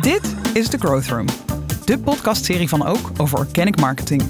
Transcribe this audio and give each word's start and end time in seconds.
Dit 0.00 0.34
is 0.52 0.68
The 0.68 0.78
Growth 0.78 1.06
Room, 1.06 1.26
de 1.84 1.98
podcastserie 1.98 2.68
van 2.68 2.86
Ook 2.86 3.10
over 3.16 3.38
organic 3.38 3.80
marketing. 3.80 4.22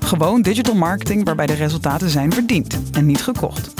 Gewoon 0.00 0.42
digital 0.42 0.74
marketing 0.74 1.24
waarbij 1.24 1.46
de 1.46 1.52
resultaten 1.52 2.10
zijn 2.10 2.32
verdiend 2.32 2.78
en 2.92 3.06
niet 3.06 3.22
gekocht. 3.22 3.74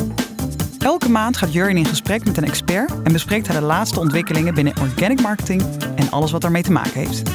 Elke 0.78 1.08
maand 1.08 1.36
gaat 1.36 1.52
Jurjen 1.52 1.76
in 1.76 1.84
gesprek 1.84 2.24
met 2.24 2.36
een 2.36 2.44
expert 2.44 3.02
en 3.02 3.12
bespreekt 3.12 3.46
hij 3.46 3.60
de 3.60 3.66
laatste 3.66 4.00
ontwikkelingen 4.00 4.54
binnen 4.54 4.74
organic 4.80 5.20
marketing 5.20 5.62
en 5.96 6.10
alles 6.10 6.30
wat 6.30 6.40
daarmee 6.40 6.62
te 6.62 6.72
maken 6.72 7.00
heeft. 7.00 7.30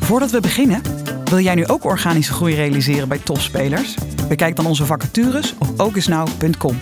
Voordat 0.00 0.30
we 0.30 0.40
beginnen, 0.40 0.82
wil 1.24 1.40
jij 1.40 1.54
nu 1.54 1.66
ook 1.66 1.84
organische 1.84 2.32
groei 2.32 2.54
realiseren 2.54 3.08
bij 3.08 3.18
topspelers? 3.18 3.94
Bekijk 4.28 4.56
dan 4.56 4.66
onze 4.66 4.86
vacatures 4.86 5.54
op 5.58 5.80
okisnow.com. 5.80 6.76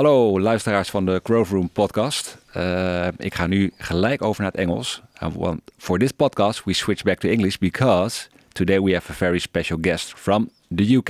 Hallo 0.00 0.40
luisteraars 0.40 0.90
van 0.90 1.04
de 1.04 1.20
Growth 1.22 1.48
Room 1.48 1.70
podcast. 1.70 2.38
Uh, 2.56 3.06
ik 3.16 3.34
ga 3.34 3.46
nu 3.46 3.72
gelijk 3.76 4.22
over 4.22 4.42
naar 4.42 4.50
het 4.50 4.60
Engels. 4.60 5.02
Want 5.34 5.60
for 5.76 5.98
this 5.98 6.12
podcast 6.12 6.64
we 6.64 6.72
switch 6.72 7.02
back 7.02 7.18
to 7.18 7.28
English 7.28 7.56
because 7.56 8.28
today 8.52 8.80
we 8.80 8.92
have 8.92 9.10
a 9.10 9.14
very 9.14 9.38
special 9.38 9.78
guest 9.80 10.12
from 10.16 10.50
the 10.76 10.96
UK. 10.96 11.08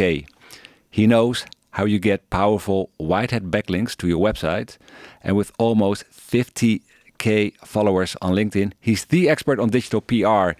He 0.89 1.05
knows 1.07 1.45
how 1.69 1.87
you 1.87 2.03
get 2.03 2.21
powerful 2.29 2.91
white 2.97 3.35
hat 3.35 3.43
backlinks 3.43 3.95
to 3.97 4.07
your 4.07 4.33
website. 4.33 4.77
And 5.23 5.37
with 5.37 5.53
almost 5.57 6.05
50k 6.11 7.53
followers 7.65 8.17
on 8.21 8.35
LinkedIn, 8.35 8.73
he's 8.81 9.05
the 9.05 9.29
expert 9.29 9.59
on 9.59 9.71
digital 9.71 10.01
PR. 10.01 10.57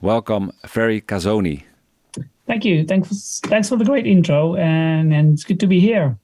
Welcome, 0.00 0.50
Fery 0.66 1.00
Kaszoni. 1.00 1.62
Thank 2.46 2.64
you. 2.64 2.84
Thanks, 2.84 3.40
thanks 3.40 3.68
for 3.68 3.78
the 3.78 3.84
great 3.84 4.06
intro, 4.06 4.56
and, 4.56 5.14
and 5.14 5.32
it's 5.32 5.44
good 5.44 5.60
to 5.60 5.66
be 5.66 5.78
here. 5.78 6.16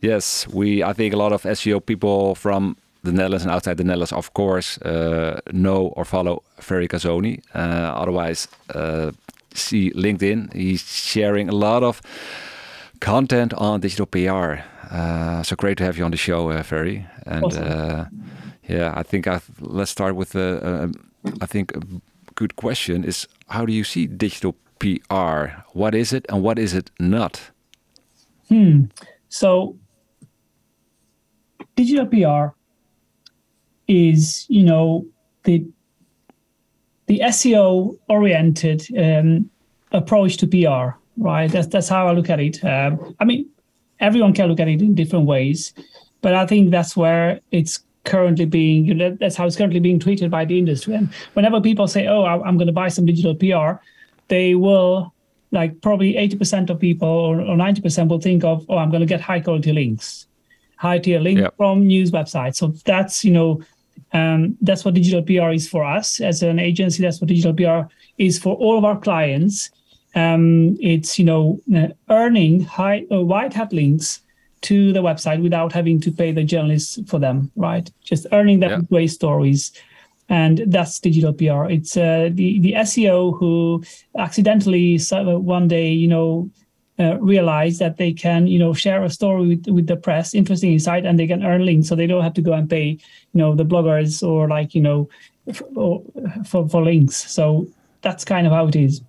Yes, 0.00 0.46
we. 0.48 0.82
I 0.82 0.92
think 0.92 1.14
a 1.14 1.16
lot 1.16 1.32
of 1.32 1.42
SEO 1.42 1.84
people 1.84 2.34
from 2.34 2.76
the 3.02 3.12
Netherlands 3.12 3.44
and 3.44 3.52
outside 3.52 3.76
the 3.76 3.84
Netherlands, 3.84 4.12
of 4.12 4.32
course, 4.34 4.78
uh, 4.78 5.40
know 5.52 5.92
or 5.96 6.04
follow 6.04 6.42
Fery 6.60 6.88
Kaszoni. 6.88 7.42
Uh, 7.54 8.00
otherwise, 8.00 8.48
uh, 8.74 9.10
see 9.54 9.90
LinkedIn. 9.92 10.52
He's 10.52 10.82
sharing 10.82 11.48
a 11.48 11.54
lot 11.54 11.82
of 11.82 12.00
content 13.00 13.54
on 13.54 13.80
digital 13.80 14.06
PR. 14.06 14.62
Uh, 14.90 15.42
so 15.42 15.56
great 15.56 15.78
to 15.78 15.84
have 15.84 15.98
you 15.98 16.04
on 16.04 16.10
the 16.10 16.16
show, 16.16 16.50
uh, 16.50 16.62
Fery. 16.62 17.06
And 17.26 17.44
awesome. 17.44 17.64
Uh, 17.64 18.04
yeah, 18.68 18.92
I 18.94 19.02
think 19.02 19.26
I've, 19.26 19.50
let's 19.60 19.90
start 19.90 20.14
with 20.14 20.30
the. 20.30 20.92
I 21.40 21.46
think 21.46 21.76
a 21.76 21.80
good 22.34 22.56
question 22.56 23.04
is 23.04 23.26
how 23.48 23.66
do 23.66 23.72
you 23.72 23.84
see 23.84 24.06
digital 24.06 24.54
PR? 24.78 25.62
What 25.72 25.94
is 25.94 26.12
it 26.12 26.24
and 26.28 26.42
what 26.42 26.58
is 26.58 26.74
it 26.74 26.90
not? 26.98 27.50
Hmm. 28.48 28.84
So 29.28 29.76
digital 31.78 32.06
PR 32.06 32.56
is, 33.86 34.46
you 34.48 34.64
know, 34.64 35.06
the 35.44 35.64
the 37.06 37.20
SEO 37.24 37.96
oriented 38.08 38.80
um, 38.98 39.48
approach 39.92 40.36
to 40.38 40.46
PR, 40.46 40.98
right? 41.16 41.50
That's 41.50 41.68
that's 41.68 41.88
how 41.88 42.08
I 42.08 42.12
look 42.12 42.28
at 42.28 42.40
it. 42.40 42.62
Um, 42.64 43.14
I 43.20 43.24
mean, 43.24 43.48
everyone 44.00 44.34
can 44.34 44.48
look 44.48 44.60
at 44.60 44.68
it 44.68 44.82
in 44.82 44.94
different 44.94 45.26
ways, 45.26 45.72
but 46.20 46.34
I 46.34 46.44
think 46.46 46.70
that's 46.70 46.96
where 46.96 47.40
it's 47.52 47.84
currently 48.04 48.44
being. 48.44 48.84
You 48.84 48.94
know, 48.94 49.16
that's 49.20 49.36
how 49.36 49.46
it's 49.46 49.56
currently 49.56 49.80
being 49.80 50.00
treated 50.00 50.30
by 50.30 50.44
the 50.44 50.58
industry. 50.58 50.94
And 50.94 51.08
whenever 51.34 51.60
people 51.60 51.86
say, 51.86 52.08
"Oh, 52.08 52.24
I'm 52.24 52.58
going 52.58 52.72
to 52.74 52.80
buy 52.82 52.88
some 52.88 53.06
digital 53.06 53.34
PR," 53.34 53.80
they 54.26 54.54
will 54.56 55.14
like 55.50 55.80
probably 55.80 56.12
80% 56.12 56.68
of 56.68 56.78
people 56.78 57.08
or, 57.08 57.40
or 57.40 57.56
90% 57.56 58.08
will 58.08 58.20
think 58.20 58.44
of, 58.44 58.66
"Oh, 58.68 58.78
I'm 58.78 58.90
going 58.90 59.00
to 59.00 59.12
get 59.14 59.20
high 59.20 59.40
quality 59.40 59.72
links." 59.72 60.28
High 60.78 60.98
tier 60.98 61.20
link 61.20 61.40
yep. 61.40 61.54
from 61.56 61.86
news 61.86 62.10
websites. 62.10 62.56
So 62.56 62.68
that's 62.84 63.24
you 63.24 63.32
know 63.32 63.60
um, 64.12 64.56
that's 64.62 64.84
what 64.84 64.94
digital 64.94 65.22
PR 65.22 65.50
is 65.50 65.68
for 65.68 65.84
us 65.84 66.20
as 66.20 66.42
an 66.42 66.58
agency. 66.58 67.02
That's 67.02 67.20
what 67.20 67.28
digital 67.28 67.52
PR 67.52 67.92
is 68.16 68.38
for 68.38 68.56
all 68.56 68.78
of 68.78 68.84
our 68.84 68.98
clients. 68.98 69.70
Um, 70.14 70.76
it's 70.80 71.18
you 71.18 71.24
know 71.24 71.60
uh, 71.76 71.88
earning 72.08 72.62
high 72.62 73.04
uh, 73.12 73.20
white 73.20 73.52
hat 73.52 73.72
links 73.72 74.22
to 74.62 74.92
the 74.92 75.02
website 75.02 75.42
without 75.42 75.72
having 75.72 76.00
to 76.00 76.10
pay 76.10 76.32
the 76.32 76.42
journalists 76.42 76.98
for 77.06 77.18
them, 77.18 77.50
right? 77.54 77.90
Just 78.02 78.26
earning 78.32 78.60
them 78.60 78.86
great 78.86 79.08
stories. 79.08 79.72
And 80.30 80.64
that's 80.66 80.98
digital 80.98 81.32
PR. 81.32 81.70
It's 81.70 81.96
uh, 81.96 82.30
the 82.32 82.58
the 82.60 82.72
SEO 82.74 83.38
who 83.38 83.82
accidentally 84.16 84.98
one 84.98 85.68
day, 85.68 85.90
you 85.90 86.08
know, 86.08 86.50
uh, 86.98 87.16
realize 87.20 87.78
that 87.78 87.96
they 87.96 88.12
can 88.12 88.46
you 88.46 88.58
know 88.58 88.72
share 88.72 89.02
a 89.04 89.10
story 89.10 89.48
with, 89.48 89.66
with 89.68 89.86
the 89.86 89.96
press 89.96 90.34
interesting 90.34 90.72
insight 90.72 91.06
and 91.06 91.18
they 91.18 91.26
can 91.26 91.44
earn 91.44 91.64
links. 91.64 91.88
So 91.88 91.94
they 91.94 92.06
don't 92.06 92.22
have 92.22 92.34
to 92.34 92.42
go 92.42 92.52
and 92.52 92.68
pay 92.68 92.86
you 93.32 93.38
know 93.40 93.54
the 93.54 93.64
bloggers 93.64 94.22
or 94.26 94.48
like 94.48 94.74
you 94.74 94.82
know 94.82 95.08
for, 95.52 96.02
for, 96.44 96.68
for 96.68 96.82
links. 96.82 97.16
So 97.30 97.66
that's 98.02 98.24
kind 98.24 98.46
of 98.46 98.52
how 98.52 98.66
it 98.66 98.76
is. 98.76 99.02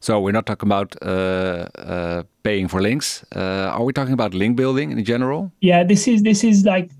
So 0.00 0.20
we're 0.20 0.32
not 0.32 0.46
talking 0.46 0.68
about 0.68 0.94
uh, 1.02 1.66
uh, 1.76 2.22
paying 2.44 2.68
for 2.68 2.80
links. 2.80 3.24
Uh, 3.34 3.72
are 3.72 3.82
we 3.82 3.92
talking 3.92 4.14
about 4.14 4.32
link 4.32 4.56
building 4.56 4.92
in 4.92 5.04
general? 5.04 5.52
Yeah 5.60 5.84
this 5.84 6.06
is 6.06 6.22
this 6.22 6.44
is 6.44 6.64
like 6.64 6.90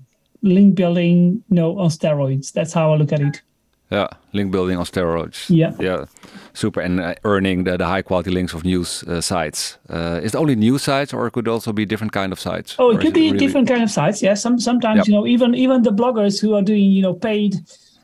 link 0.41 0.75
building 0.75 1.43
you 1.49 1.55
know 1.55 1.79
on 1.79 1.89
steroids. 1.89 2.51
That's 2.51 2.73
how 2.73 2.93
i 2.93 2.97
look 2.97 3.13
at 3.13 3.21
it 3.21 3.41
yeah, 3.89 4.07
link 4.33 4.51
building 4.51 4.77
on 4.77 4.85
steroids. 4.85 5.49
Yeah, 5.49 5.73
yeah, 5.79 6.05
super. 6.53 6.79
And 6.81 6.99
uh, 6.99 7.15
earning 7.23 7.63
the, 7.63 7.77
the 7.77 7.85
high 7.85 8.03
quality 8.03 8.29
links 8.29 8.53
of 8.53 8.63
news 8.63 9.03
uh, 9.03 9.21
sites. 9.21 9.77
Uh, 9.89 10.19
is 10.21 10.35
it 10.35 10.37
only 10.37 10.55
news 10.55 10.83
sites, 10.83 11.13
or 11.13 11.25
it 11.27 11.31
could 11.31 11.47
also 11.47 11.73
be 11.73 11.85
different 11.85 12.13
kind 12.13 12.31
of 12.31 12.39
sites? 12.39 12.75
Oh, 12.77 12.91
it 12.91 13.01
could 13.01 13.13
be 13.13 13.31
really... 13.31 13.37
different 13.37 13.67
kind 13.67 13.81
of 13.81 13.89
sites. 13.89 14.21
Yeah, 14.21 14.35
some 14.35 14.59
sometimes 14.59 14.97
yep. 14.97 15.07
you 15.07 15.13
know 15.13 15.25
even 15.25 15.55
even 15.55 15.81
the 15.81 15.91
bloggers 15.91 16.39
who 16.39 16.53
are 16.53 16.61
doing 16.61 16.91
you 16.91 17.01
know 17.01 17.13
paid, 17.13 17.55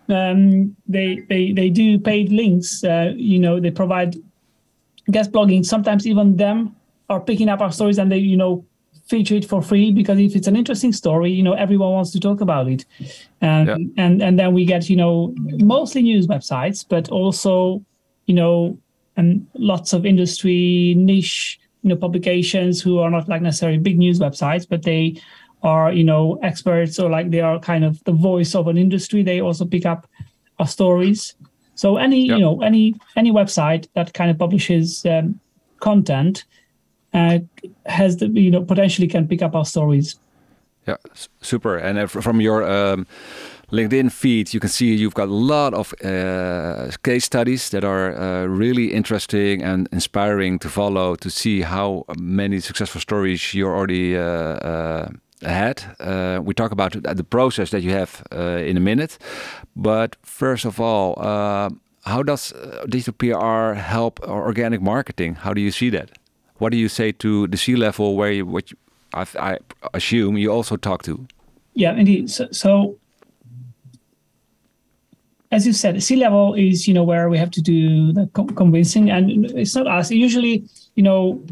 um, 0.10 0.76
they 0.88 1.24
they 1.30 1.52
they 1.52 1.70
do 1.70 2.00
paid 2.00 2.32
links. 2.32 2.84
Uh, 2.84 3.14
you 3.16 3.40
know 3.40 3.60
they 3.60 3.72
provide 3.72 4.16
guest 5.12 5.32
blogging. 5.32 5.64
Sometimes 5.64 6.08
even 6.08 6.38
them 6.38 6.76
are 7.10 7.20
picking 7.20 7.50
up 7.50 7.62
our 7.62 7.72
stories 7.72 8.00
and 8.00 8.12
they 8.12 8.18
you 8.18 8.38
know 8.38 8.66
feature 9.08 9.36
it 9.36 9.46
for 9.46 9.62
free 9.62 9.92
because 9.92 10.20
if 10.20 10.36
it's 10.36 10.48
an 10.48 10.56
interesting 10.56 10.92
story, 10.92 11.32
you 11.32 11.44
know, 11.44 11.54
everyone 11.54 11.92
wants 11.92 12.12
to 12.12 12.20
talk 12.20 12.42
about 12.42 12.68
it. 12.68 12.86
And 13.42 13.68
yeah. 13.68 14.04
and 14.04 14.22
and 14.22 14.40
then 14.40 14.54
we 14.54 14.66
get, 14.66 14.90
you 14.90 14.96
know, 14.96 15.34
mostly 15.38 16.02
news 16.02 16.28
websites, 16.28 16.86
but 16.88 17.10
also, 17.10 17.84
you 18.26 18.36
know, 18.36 18.78
and 19.18 19.48
lots 19.54 19.94
of 19.94 20.06
industry 20.06 20.96
niche, 20.98 21.60
you 21.84 21.90
know, 21.90 21.96
publications 21.96 22.82
who 22.82 23.00
are 23.00 23.10
not 23.10 23.30
like 23.30 23.42
necessarily 23.42 23.78
big 23.78 23.98
news 23.98 24.20
websites, 24.20 24.68
but 24.68 24.84
they 24.84 25.22
are, 25.62 25.92
you 25.94 26.04
know, 26.04 26.40
experts 26.44 27.00
or 27.00 27.10
like 27.10 27.30
they 27.30 27.42
are 27.42 27.60
kind 27.60 27.86
of 27.86 28.04
the 28.04 28.12
voice 28.12 28.56
of 28.56 28.68
an 28.68 28.78
industry. 28.78 29.24
They 29.24 29.40
also 29.40 29.66
pick 29.66 29.86
up 29.86 30.08
our 30.60 30.68
stories. 30.68 31.36
So 31.76 31.98
any, 31.98 32.26
yeah. 32.26 32.36
you 32.36 32.42
know, 32.42 32.62
any 32.62 32.96
any 33.16 33.32
website 33.32 33.88
that 33.94 34.14
kind 34.14 34.32
of 34.32 34.40
publishes 34.40 35.06
um, 35.06 35.40
content 35.80 36.46
uh, 37.16 37.40
has 37.86 38.18
the 38.18 38.28
you 38.28 38.52
know 38.52 38.62
potentially 38.62 39.08
can 39.08 39.28
pick 39.28 39.42
up 39.42 39.56
our 39.56 39.66
stories. 39.66 40.20
Yeah, 40.88 40.98
super. 41.42 41.78
And 41.78 41.98
uh, 41.98 42.08
from 42.08 42.42
your 42.42 42.64
um, 42.64 43.08
LinkedIn 43.72 44.12
feed, 44.12 44.54
you 44.54 44.60
can 44.60 44.70
see 44.70 44.94
you've 44.94 45.16
got 45.16 45.30
a 45.30 45.34
lot 45.34 45.74
of 45.74 45.94
uh, 46.04 46.92
case 47.04 47.26
studies 47.26 47.70
that 47.70 47.84
are 47.84 48.16
uh, 48.16 48.46
really 48.46 48.94
interesting 48.94 49.64
and 49.64 49.88
inspiring 49.92 50.60
to 50.60 50.70
follow 50.70 51.16
to 51.16 51.30
see 51.30 51.62
how 51.62 52.04
many 52.20 52.60
successful 52.60 53.02
stories 53.02 53.54
you 53.54 53.66
already 53.66 54.16
uh, 54.16 54.22
uh, 54.22 55.10
had. 55.42 55.84
we 56.46 56.54
talk 56.54 56.72
about 56.72 56.92
the 57.18 57.24
process 57.24 57.70
that 57.72 57.82
you 57.82 57.92
have 57.92 58.24
in 58.32 58.78
a 58.78 58.80
minute, 58.80 59.18
but 59.76 60.16
first 60.22 60.66
of 60.66 60.80
all, 60.80 61.16
how 62.04 62.24
does 62.24 62.54
digital 62.88 63.14
PR 63.14 63.74
help 63.74 64.20
organic 64.28 64.82
marketing? 64.82 65.36
How 65.36 65.54
do 65.54 65.62
you 65.62 65.72
see 65.72 65.90
that? 65.90 66.12
What 66.58 66.72
do 66.72 66.78
you 66.78 66.88
say 66.90 67.12
to 67.14 67.48
the 67.48 67.58
C 67.58 67.76
level, 67.76 68.16
where 68.16 68.32
you, 68.32 68.46
you, 68.48 68.78
I, 69.14 69.26
I, 69.40 69.58
assume 69.94 70.38
you 70.38 70.52
also 70.52 70.78
talk 70.78 71.04
to? 71.04 71.28
Yeah, 71.74 71.94
indeed. 71.94 72.30
So, 72.30 72.48
so 72.52 72.98
as 75.52 75.68
you 75.68 75.74
said, 75.74 76.02
C 76.02 76.16
level 76.16 76.54
is 76.54 76.88
you 76.88 76.94
know 76.94 77.04
where 77.04 77.30
we 77.30 77.38
have 77.38 77.52
to 77.52 77.62
do 77.62 78.14
the 78.14 78.28
convincing, 78.56 79.10
and 79.10 79.46
it's 79.52 79.76
not 79.76 79.88
us. 79.88 80.12
Usually, 80.12 80.64
you 80.96 81.04
know, 81.04 81.44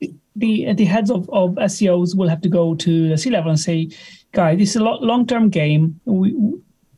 the 0.00 0.72
the 0.74 0.84
heads 0.84 1.10
of, 1.10 1.28
of 1.30 1.54
SEOs 1.54 2.16
will 2.16 2.28
have 2.28 2.40
to 2.42 2.48
go 2.48 2.74
to 2.74 3.08
the 3.08 3.18
C 3.18 3.30
level 3.30 3.50
and 3.50 3.60
say, 3.60 3.90
"Guy, 4.32 4.56
this 4.56 4.70
is 4.70 4.76
a 4.76 4.84
long 4.84 5.26
term 5.26 5.50
game. 5.50 6.00
We, 6.04 6.34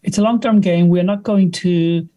it's 0.02 0.18
a 0.18 0.22
long 0.22 0.40
term 0.40 0.60
game. 0.60 0.88
We're 0.88 1.02
not 1.02 1.22
going 1.22 1.50
to 1.62 2.08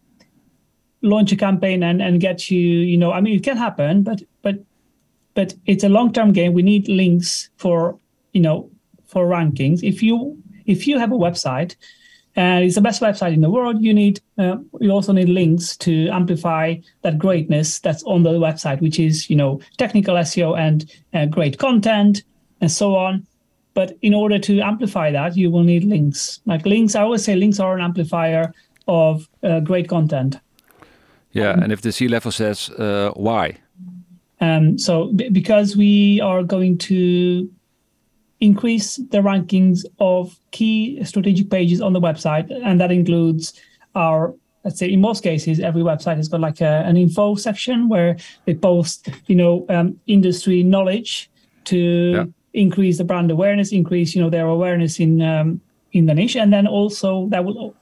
launch 1.02 1.32
a 1.32 1.36
campaign 1.36 1.82
and, 1.82 2.02
and 2.02 2.20
get 2.20 2.50
you, 2.50 2.60
you 2.60 2.96
know, 2.96 3.12
I 3.12 3.20
mean, 3.20 3.36
it 3.36 3.44
can 3.44 3.56
happen, 3.56 4.02
but 4.02 4.22
but 4.42 4.56
but 5.34 5.54
it's 5.66 5.84
a 5.84 5.88
long 5.88 6.12
term 6.12 6.32
game. 6.32 6.52
We 6.52 6.62
need 6.62 6.88
links 6.88 7.50
for 7.56 7.98
you 8.32 8.40
know 8.40 8.70
for 9.06 9.26
rankings. 9.26 9.82
If 9.82 10.02
you 10.02 10.36
if 10.66 10.86
you 10.86 10.98
have 10.98 11.12
a 11.12 11.16
website 11.16 11.76
and 12.36 12.64
it's 12.64 12.76
the 12.76 12.80
best 12.80 13.02
website 13.02 13.34
in 13.34 13.40
the 13.40 13.50
world, 13.50 13.82
you 13.82 13.94
need 13.94 14.20
uh, 14.38 14.56
you 14.80 14.90
also 14.90 15.12
need 15.12 15.28
links 15.28 15.76
to 15.78 16.08
amplify 16.08 16.76
that 17.02 17.18
greatness 17.18 17.80
that's 17.80 18.02
on 18.04 18.22
the 18.22 18.30
website, 18.30 18.80
which 18.80 18.98
is 18.98 19.30
you 19.30 19.36
know 19.36 19.60
technical 19.78 20.16
SEO 20.16 20.58
and 20.58 20.90
uh, 21.14 21.26
great 21.26 21.58
content 21.58 22.22
and 22.60 22.70
so 22.70 22.94
on. 22.94 23.26
but 23.74 23.96
in 24.02 24.14
order 24.14 24.38
to 24.38 24.60
amplify 24.60 25.10
that, 25.10 25.36
you 25.36 25.50
will 25.50 25.62
need 25.62 25.84
links. 25.84 26.40
Like 26.44 26.66
links, 26.66 26.94
I 26.94 27.02
always 27.02 27.24
say 27.24 27.36
links 27.36 27.60
are 27.60 27.74
an 27.76 27.80
amplifier 27.80 28.52
of 28.88 29.28
uh, 29.42 29.60
great 29.60 29.88
content. 29.88 30.38
Yeah, 31.32 31.52
and 31.62 31.72
if 31.72 31.80
the 31.80 31.92
C 31.92 32.08
level 32.08 32.32
says 32.32 32.70
uh, 32.70 33.12
why? 33.14 33.56
Um, 34.40 34.78
so 34.78 35.12
b- 35.12 35.28
because 35.28 35.76
we 35.76 36.20
are 36.22 36.42
going 36.42 36.78
to 36.78 37.48
increase 38.40 38.96
the 38.96 39.18
rankings 39.18 39.84
of 39.98 40.38
key 40.50 41.02
strategic 41.04 41.50
pages 41.50 41.80
on 41.80 41.92
the 41.92 42.00
website, 42.00 42.50
and 42.64 42.80
that 42.80 42.90
includes 42.90 43.52
our 43.94 44.34
let's 44.64 44.78
say 44.78 44.90
in 44.92 45.00
most 45.00 45.22
cases 45.22 45.58
every 45.58 45.82
website 45.82 46.16
has 46.16 46.28
got 46.28 46.40
like 46.40 46.60
a, 46.60 46.84
an 46.86 46.96
info 46.96 47.34
section 47.34 47.88
where 47.88 48.16
they 48.44 48.54
post 48.54 49.08
you 49.26 49.34
know 49.34 49.64
um, 49.70 49.98
industry 50.06 50.62
knowledge 50.62 51.30
to 51.64 51.76
Yeah. 52.14 52.24
increase 52.52 52.98
the 52.98 53.04
brand 53.04 53.30
awareness 53.30 53.72
increase 53.72 54.14
you 54.14 54.22
know 54.22 54.28
their 54.30 54.46
awareness 54.46 55.00
in 55.00 55.22
um, 55.22 55.60
in 55.92 56.06
the 56.06 56.14
niche 56.14 56.36
and 56.36 56.52
then 56.52 56.66
also 56.66 57.26
that 57.30 57.44
will 57.44 57.74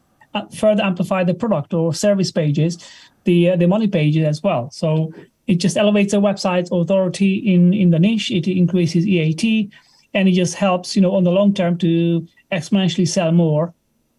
further 0.55 0.83
amplify 0.83 1.23
the 1.25 1.35
product 1.35 1.75
or 1.75 1.93
service 1.95 2.31
pages 2.33 2.79
the 3.25 3.51
uh, 3.51 3.57
the 3.57 3.67
money 3.67 3.89
pages 3.89 4.25
as 4.27 4.43
well 4.43 4.71
so 4.71 5.13
it 5.47 5.57
just 5.57 5.77
elevates 5.77 6.13
the 6.13 6.21
website's 6.21 6.71
authority 6.71 7.33
in 7.55 7.73
in 7.73 7.91
the 7.91 7.99
niche 7.99 8.31
it 8.31 8.47
increases 8.49 9.07
eat 9.07 9.73
and 10.15 10.29
it 10.29 10.33
just 10.33 10.55
helps 10.55 10.97
you 10.97 11.03
know 11.03 11.15
on 11.15 11.25
the 11.25 11.31
long 11.31 11.53
term 11.55 11.77
to 11.79 12.27
exponentially 12.53 13.07
sell 13.07 13.33
more 13.33 13.75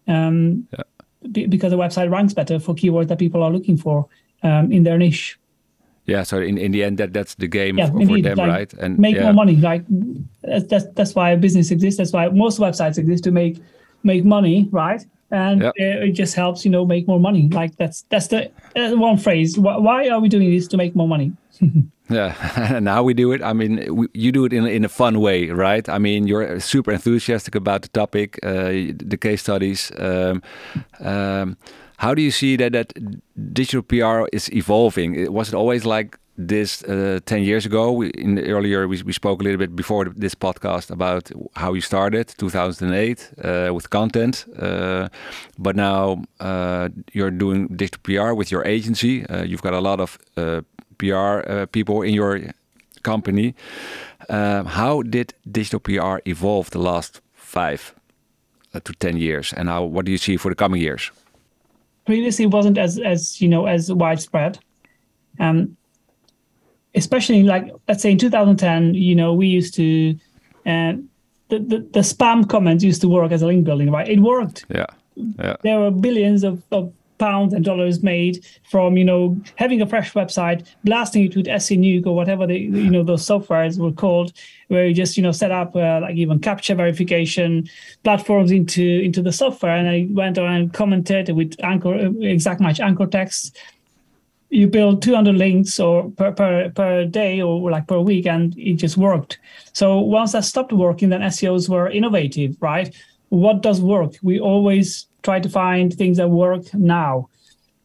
um, 0.08 0.66
Yeah. 0.72 0.82
be- 1.32 1.46
because 1.46 1.70
the 1.70 1.78
website 1.78 2.10
ranks 2.10 2.34
better 2.34 2.58
for 2.58 2.74
keywords 2.74 3.08
that 3.08 3.18
people 3.18 3.42
are 3.42 3.50
looking 3.50 3.76
for 3.76 4.06
um, 4.42 4.72
in 4.72 4.82
their 4.82 4.98
niche. 4.98 5.38
Yeah, 6.06 6.24
so 6.24 6.40
in, 6.40 6.58
in 6.58 6.72
the 6.72 6.82
end, 6.82 6.98
that 6.98 7.12
that's 7.12 7.34
the 7.36 7.46
game 7.46 7.78
Yeah, 7.78 7.90
for, 7.90 8.00
indeed. 8.00 8.24
them, 8.24 8.38
like, 8.38 8.48
right? 8.48 8.72
And 8.74 8.98
make 8.98 9.14
yeah. 9.16 9.24
more 9.24 9.32
money. 9.32 9.56
Like 9.56 9.84
that's, 10.42 10.64
that's 10.66 10.86
that's 10.96 11.14
why 11.14 11.30
a 11.30 11.36
business 11.36 11.70
exists. 11.70 11.98
That's 11.98 12.12
why 12.12 12.28
most 12.28 12.58
websites 12.58 12.98
exist 12.98 13.22
to 13.24 13.30
make 13.30 13.62
make 14.02 14.24
money, 14.24 14.68
right? 14.72 15.04
And 15.30 15.62
Yeah. 15.62 15.68
uh, 15.68 16.06
it 16.06 16.12
just 16.12 16.34
helps 16.34 16.64
you 16.64 16.70
know 16.70 16.84
make 16.84 17.06
more 17.06 17.20
money. 17.20 17.48
Like 17.52 17.76
that's 17.76 18.02
that's 18.10 18.28
the 18.28 18.50
uh, 18.76 18.96
one 18.96 19.16
phrase. 19.16 19.58
Why, 19.58 19.76
why 19.76 20.08
are 20.08 20.20
we 20.20 20.28
doing 20.28 20.50
this 20.50 20.68
to 20.68 20.76
make 20.76 20.94
more 20.96 21.08
money? 21.08 21.32
Yeah, 22.12 22.34
and 22.76 22.88
how 22.88 23.04
we 23.04 23.14
do 23.14 23.30
it. 23.30 23.40
I 23.40 23.52
mean, 23.52 23.94
we, 23.94 24.06
you 24.14 24.32
do 24.32 24.44
it 24.44 24.52
in 24.52 24.66
in 24.66 24.84
a 24.84 24.88
fun 24.88 25.20
way, 25.20 25.50
right? 25.50 25.88
I 25.88 25.98
mean, 25.98 26.26
you're 26.26 26.58
super 26.60 26.90
enthusiastic 26.92 27.54
about 27.54 27.82
the 27.82 27.88
topic, 27.88 28.38
uh, 28.42 28.92
the 29.10 29.16
case 29.20 29.42
studies. 29.42 29.92
Um, 29.96 30.42
um, 30.98 31.56
how 31.98 32.14
do 32.14 32.20
you 32.22 32.32
see 32.32 32.56
that 32.56 32.72
that 32.72 32.92
digital 33.52 33.82
PR 33.82 34.26
is 34.32 34.48
evolving? 34.52 35.32
Was 35.32 35.48
it 35.48 35.54
always 35.54 35.84
like 35.84 36.18
this 36.48 36.82
uh, 36.84 37.20
ten 37.24 37.42
years 37.42 37.66
ago? 37.66 37.92
We, 37.92 38.10
in 38.10 38.34
the 38.34 38.50
earlier, 38.50 38.88
we, 38.88 39.02
we 39.02 39.12
spoke 39.12 39.40
a 39.40 39.44
little 39.44 39.58
bit 39.58 39.74
before 39.76 40.04
this 40.16 40.34
podcast 40.34 40.90
about 40.90 41.30
how 41.54 41.74
you 41.74 41.80
started, 41.80 42.28
2008, 42.38 43.30
uh, 43.44 43.74
with 43.74 43.90
content. 43.90 44.46
Uh, 44.58 45.08
but 45.58 45.76
now 45.76 46.22
uh, 46.40 46.88
you're 47.12 47.30
doing 47.30 47.68
digital 47.68 48.00
PR 48.02 48.34
with 48.34 48.50
your 48.50 48.64
agency. 48.64 49.26
Uh, 49.26 49.42
you've 49.42 49.62
got 49.62 49.74
a 49.74 49.80
lot 49.80 50.00
of 50.00 50.18
uh, 50.36 50.62
PR 50.98 51.66
people 51.66 52.02
in 52.02 52.14
your 52.14 52.40
company. 53.02 53.54
Um, 54.28 54.66
how 54.66 55.02
did 55.02 55.34
digital 55.50 55.80
PR 55.80 56.18
evolve 56.26 56.70
the 56.70 56.78
last 56.78 57.20
five 57.34 57.94
to 58.84 58.92
ten 58.92 59.16
years, 59.16 59.52
and 59.52 59.68
how 59.68 59.84
what 59.84 60.04
do 60.04 60.12
you 60.12 60.18
see 60.18 60.36
for 60.36 60.50
the 60.50 60.54
coming 60.54 60.80
years? 60.80 61.10
previously 62.10 62.44
it 62.44 62.50
wasn't 62.50 62.78
as 62.78 62.98
as 62.98 63.40
you 63.40 63.48
know 63.48 63.66
as 63.66 63.92
widespread 63.92 64.58
um 65.38 65.76
especially 66.94 67.42
like 67.42 67.72
let's 67.88 68.02
say 68.02 68.10
in 68.10 68.18
2010 68.18 68.94
you 68.94 69.14
know 69.14 69.32
we 69.32 69.46
used 69.46 69.74
to 69.74 70.14
uh, 70.66 70.94
the, 71.48 71.58
the 71.58 71.78
the 71.92 72.00
spam 72.00 72.48
comments 72.48 72.82
used 72.84 73.00
to 73.00 73.08
work 73.08 73.32
as 73.32 73.42
a 73.42 73.46
link 73.46 73.64
building 73.64 73.90
right? 73.90 74.08
It 74.08 74.20
worked. 74.20 74.64
Yeah, 74.68 74.86
yeah, 75.16 75.56
there 75.62 75.78
were 75.80 75.90
billions 75.90 76.44
of, 76.44 76.62
of 76.70 76.92
pounds 77.18 77.52
and 77.52 77.64
dollars 77.64 78.02
made 78.02 78.44
from 78.70 78.96
you 78.96 79.04
know 79.04 79.36
having 79.56 79.80
a 79.82 79.86
fresh 79.86 80.14
website 80.14 80.66
blasting 80.84 81.24
it 81.24 81.36
with 81.36 81.46
SENuke 81.46 82.06
or 82.06 82.16
whatever 82.16 82.46
the 82.46 82.58
you 82.58 82.90
know 82.90 83.04
those 83.04 83.24
softwares 83.24 83.78
were 83.78 83.92
called 83.92 84.32
where 84.68 84.86
you 84.86 84.94
just 84.94 85.16
you 85.16 85.22
know 85.22 85.30
set 85.30 85.50
up 85.50 85.76
uh, 85.76 86.00
like 86.00 86.16
even 86.16 86.40
captcha 86.40 86.74
verification 86.74 87.68
platforms 88.04 88.50
into 88.50 88.82
into 88.82 89.20
the 89.22 89.32
software. 89.32 89.76
And 89.76 89.88
I 89.88 90.08
went 90.10 90.38
on 90.38 90.50
and 90.50 90.72
commented 90.72 91.28
with 91.30 91.54
anchor 91.62 91.94
uh, 91.94 92.10
exact 92.20 92.60
match 92.60 92.80
anchor 92.80 93.06
text 93.06 93.56
you 94.50 94.66
build 94.66 95.00
200 95.00 95.36
links 95.36 95.78
or 95.78 96.10
per, 96.10 96.32
per 96.32 96.70
per 96.70 97.04
day 97.04 97.40
or 97.40 97.70
like 97.70 97.86
per 97.86 98.00
week 98.00 98.26
and 98.26 98.56
it 98.58 98.74
just 98.74 98.96
worked. 98.96 99.38
So 99.72 100.00
once 100.00 100.32
that 100.32 100.44
stopped 100.44 100.72
working 100.72 101.08
then 101.08 101.20
seos 101.22 101.68
were 101.68 101.88
innovative 101.88 102.56
right? 102.60 102.94
What 103.28 103.62
does 103.62 103.80
work? 103.80 104.14
We 104.22 104.40
always 104.40 105.06
try 105.22 105.38
to 105.38 105.48
find 105.48 105.94
things 105.94 106.16
that 106.16 106.30
work 106.30 106.74
now. 106.74 107.28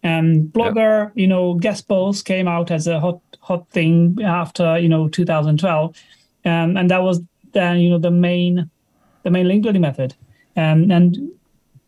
And 0.01 0.51
blogger 0.51 1.11
you 1.15 1.27
know 1.27 1.53
guest 1.53 1.87
posts 1.87 2.23
came 2.23 2.47
out 2.47 2.71
as 2.71 2.87
a 2.87 2.99
hot 2.99 3.21
hot 3.39 3.69
thing 3.69 4.17
after 4.23 4.79
you 4.79 4.89
know 4.89 5.07
2012 5.07 5.95
um, 6.45 6.77
and 6.77 6.89
that 6.89 7.03
was 7.03 7.21
then 7.53 7.79
you 7.79 7.89
know 7.89 7.99
the 7.99 8.11
main 8.11 8.69
the 9.23 9.31
main 9.31 9.47
link 9.47 9.63
building 9.63 9.81
method. 9.81 10.15
Um, 10.57 10.89
and 10.89 11.31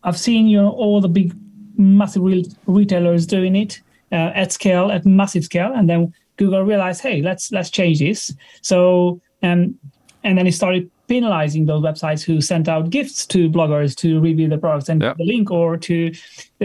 I've 0.04 0.18
seen 0.18 0.48
you 0.48 0.62
know 0.62 0.70
all 0.70 1.02
the 1.02 1.10
big 1.10 1.34
massive 1.78 2.24
re- 2.24 2.52
retailers 2.68 3.26
doing 3.26 3.56
it 3.56 3.82
uh, 4.12 4.32
at 4.36 4.52
scale, 4.52 4.92
at 4.92 5.06
massive 5.06 5.44
scale, 5.44 5.72
and 5.74 5.90
then 5.90 6.14
Google 6.38 6.64
realized, 6.64 7.02
hey, 7.02 7.22
let's 7.22 7.52
let's 7.52 7.70
change 7.70 8.00
this. 8.00 8.34
So 8.62 9.22
um, 9.44 9.76
and 10.24 10.38
then 10.38 10.48
it 10.48 10.54
started 10.54 10.90
penalizing 11.08 11.66
those 11.66 11.82
websites 11.82 12.22
who 12.22 12.42
sent 12.42 12.68
out 12.68 12.90
gifts 12.90 13.26
to 13.26 13.50
bloggers 13.50 13.96
to 13.96 14.20
review 14.20 14.50
the 14.50 14.58
products 14.58 14.90
and 14.90 15.02
Yeah. 15.02 15.14
the 15.18 15.24
link 15.24 15.50
or 15.52 15.78
to 15.78 16.12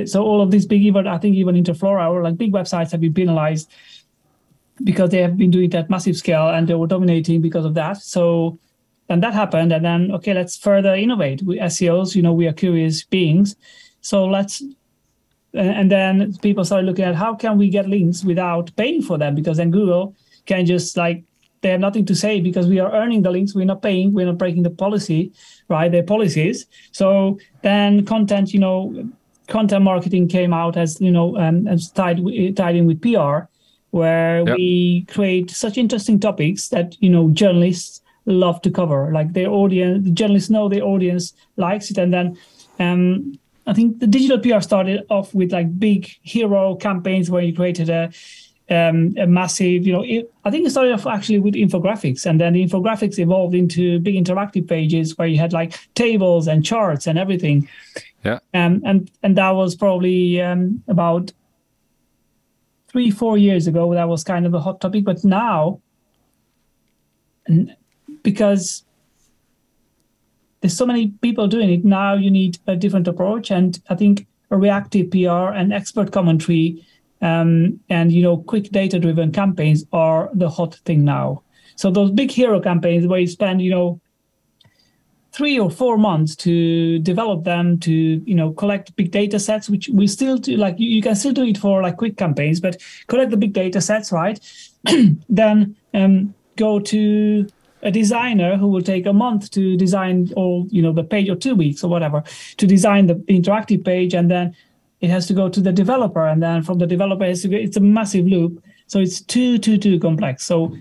so 0.04 0.24
all 0.24 0.40
of 0.40 0.50
these 0.50 0.66
big 0.66 0.82
even 0.82 1.06
I 1.06 1.18
think 1.18 1.36
even 1.36 1.54
Interflora 1.54 2.10
or 2.10 2.22
like 2.24 2.36
big 2.36 2.52
websites 2.52 2.90
have 2.90 3.00
been 3.00 3.14
penalized 3.14 3.70
because 4.82 5.10
they 5.10 5.22
have 5.22 5.36
been 5.36 5.50
doing 5.50 5.70
that 5.70 5.88
massive 5.90 6.16
scale 6.16 6.48
and 6.48 6.66
they 6.66 6.74
were 6.74 6.88
dominating 6.88 7.40
because 7.40 7.64
of 7.64 7.74
that. 7.74 7.98
So 7.98 8.58
then 9.08 9.20
that 9.20 9.34
happened, 9.34 9.72
and 9.72 9.84
then 9.84 10.10
okay, 10.12 10.34
let's 10.34 10.56
further 10.56 10.94
innovate. 10.94 11.42
We 11.42 11.58
SEOs, 11.58 12.14
you 12.16 12.22
know, 12.22 12.32
we 12.32 12.46
are 12.46 12.52
curious 12.52 13.04
beings, 13.04 13.56
so 14.00 14.26
let's. 14.26 14.62
And 15.54 15.70
and 15.70 15.90
then 15.90 16.34
people 16.38 16.64
started 16.64 16.86
looking 16.86 17.04
at 17.04 17.14
how 17.14 17.34
can 17.34 17.58
we 17.58 17.68
get 17.68 17.88
links 17.88 18.24
without 18.24 18.74
paying 18.76 19.02
for 19.02 19.18
them 19.18 19.34
because 19.34 19.56
then 19.58 19.70
Google 19.70 20.14
can 20.46 20.66
just 20.66 20.96
like 20.96 21.24
they 21.62 21.70
have 21.70 21.80
nothing 21.80 22.04
to 22.06 22.14
say 22.14 22.40
because 22.40 22.66
we 22.66 22.80
are 22.80 22.92
earning 22.92 23.22
the 23.22 23.30
links, 23.30 23.54
we're 23.54 23.64
not 23.64 23.82
paying, 23.82 24.12
we're 24.12 24.26
not 24.26 24.38
breaking 24.38 24.64
the 24.64 24.70
policy, 24.70 25.32
right? 25.68 25.90
Their 25.92 26.02
policies. 26.02 26.66
So 26.90 27.38
then 27.62 28.04
content, 28.04 28.52
you 28.52 28.58
know, 28.58 29.08
content 29.48 29.84
marketing 29.84 30.28
came 30.28 30.52
out 30.52 30.76
as 30.76 31.00
you 31.00 31.10
know 31.10 31.36
um, 31.38 31.66
as 31.68 31.90
tied 31.90 32.18
tied 32.56 32.76
in 32.76 32.86
with 32.86 33.00
PR, 33.00 33.46
where 33.90 34.44
Yep. 34.46 34.56
we 34.56 35.04
create 35.08 35.50
such 35.50 35.78
interesting 35.78 36.18
topics 36.18 36.68
that 36.68 36.96
you 37.00 37.10
know 37.10 37.30
journalists 37.30 38.00
love 38.26 38.60
to 38.62 38.70
cover. 38.70 39.10
Like 39.12 39.32
their 39.32 39.50
audience, 39.50 40.04
the 40.04 40.10
journalists 40.10 40.50
know 40.50 40.68
their 40.68 40.84
audience 40.84 41.32
likes 41.56 41.90
it, 41.90 41.98
and 41.98 42.12
then 42.12 42.38
um, 42.80 43.38
I 43.66 43.72
think 43.72 44.00
the 44.00 44.06
digital 44.06 44.38
PR 44.38 44.60
started 44.60 45.04
off 45.08 45.34
with 45.34 45.52
like 45.52 45.78
big 45.78 46.10
hero 46.22 46.74
campaigns 46.76 47.30
where 47.30 47.42
you 47.42 47.54
created 47.54 47.90
a 47.90 48.10
um, 48.70 49.14
a 49.18 49.26
massive, 49.26 49.86
you 49.86 49.92
know, 49.92 50.02
it, 50.02 50.32
I 50.44 50.50
think 50.50 50.66
it 50.66 50.70
started 50.70 50.92
off 50.92 51.06
actually 51.06 51.40
with 51.40 51.54
infographics, 51.54 52.24
and 52.24 52.40
then 52.40 52.54
the 52.54 52.64
infographics 52.64 53.18
evolved 53.18 53.54
into 53.54 53.98
big 54.00 54.14
interactive 54.14 54.66
pages 54.66 55.18
where 55.18 55.28
you 55.28 55.38
had 55.38 55.52
like 55.52 55.78
tables 55.94 56.46
and 56.46 56.64
charts 56.64 57.06
and 57.06 57.18
everything. 57.18 57.68
Yeah. 58.24 58.38
Um, 58.54 58.80
and 58.84 59.10
and 59.22 59.36
that 59.36 59.50
was 59.50 59.74
probably 59.74 60.40
um, 60.40 60.82
about 60.88 61.32
three 62.88 63.10
four 63.10 63.36
years 63.36 63.66
ago. 63.66 63.92
That 63.94 64.08
was 64.08 64.24
kind 64.24 64.46
of 64.46 64.54
a 64.54 64.60
hot 64.60 64.80
topic, 64.80 65.04
but 65.04 65.22
now, 65.24 65.80
because 68.22 68.84
there's 70.62 70.76
so 70.76 70.86
many 70.86 71.08
people 71.20 71.46
doing 71.48 71.70
it. 71.70 71.84
Now, 71.84 72.14
you 72.14 72.30
need 72.30 72.58
a 72.66 72.76
different 72.76 73.08
approach, 73.08 73.50
and 73.50 73.78
I 73.90 73.94
think 73.94 74.26
a 74.50 74.56
reactive 74.56 75.10
PR 75.10 75.52
and 75.52 75.72
expert 75.72 76.12
commentary 76.12 76.86
um, 77.22 77.80
and 77.88 78.12
you 78.12 78.22
know 78.22 78.36
quick 78.36 78.70
data 78.70 78.98
driven 78.98 79.32
campaigns 79.32 79.84
are 79.92 80.28
the 80.34 80.50
hot 80.50 80.74
thing 80.84 81.04
now. 81.04 81.42
So 81.76 81.90
those 81.90 82.10
big 82.10 82.30
hero 82.30 82.60
campaigns 82.60 83.06
where 83.06 83.20
you 83.20 83.28
spend 83.28 83.62
you 83.62 83.70
know 83.70 84.00
three 85.32 85.58
or 85.58 85.70
four 85.70 85.96
months 85.96 86.36
to 86.36 86.98
develop 86.98 87.44
them 87.44 87.78
to 87.80 87.92
you 87.92 88.34
know 88.34 88.52
collect 88.52 88.94
big 88.96 89.10
data 89.10 89.38
sets 89.38 89.70
which 89.70 89.88
we 89.88 90.06
still 90.06 90.36
do 90.36 90.56
like 90.56 90.78
you, 90.78 90.88
you 90.88 91.00
can 91.00 91.14
still 91.14 91.32
do 91.32 91.44
it 91.44 91.56
for 91.56 91.80
like 91.80 91.96
quick 91.96 92.18
campaigns 92.18 92.60
but 92.60 92.76
collect 93.06 93.30
the 93.30 93.36
big 93.36 93.52
data 93.52 93.80
sets 93.80 94.12
right? 94.12 94.38
Then 95.28 95.76
um, 95.94 96.34
go 96.56 96.80
to 96.80 97.46
a 97.82 97.90
designer 97.90 98.56
who 98.56 98.68
will 98.68 98.82
take 98.82 99.06
a 99.06 99.12
month 99.12 99.50
to 99.50 99.76
design 99.76 100.30
all 100.36 100.66
you 100.70 100.82
know 100.82 100.92
the 100.92 101.04
page 101.04 101.28
or 101.28 101.36
two 101.36 101.54
weeks 101.54 101.82
or 101.82 101.88
whatever 101.88 102.22
to 102.56 102.66
design 102.66 103.06
the 103.06 103.14
interactive 103.28 103.84
page 103.84 104.14
and 104.14 104.30
then 104.30 104.54
it 105.00 105.10
has 105.10 105.26
to 105.26 105.34
go 105.34 105.48
to 105.48 105.60
the 105.60 105.72
developer 105.72 106.26
and 106.26 106.42
then 106.42 106.62
from 106.62 106.78
the 106.78 106.86
developer 106.86 107.24
has 107.24 107.42
to 107.42 107.48
go, 107.48 107.56
it's 107.56 107.76
a 107.76 107.80
massive 107.80 108.24
loop. 108.26 108.62
So 108.86 109.00
it's 109.00 109.20
too 109.20 109.58
too 109.58 109.76
too 109.76 109.98
complex. 109.98 110.44
So 110.44 110.76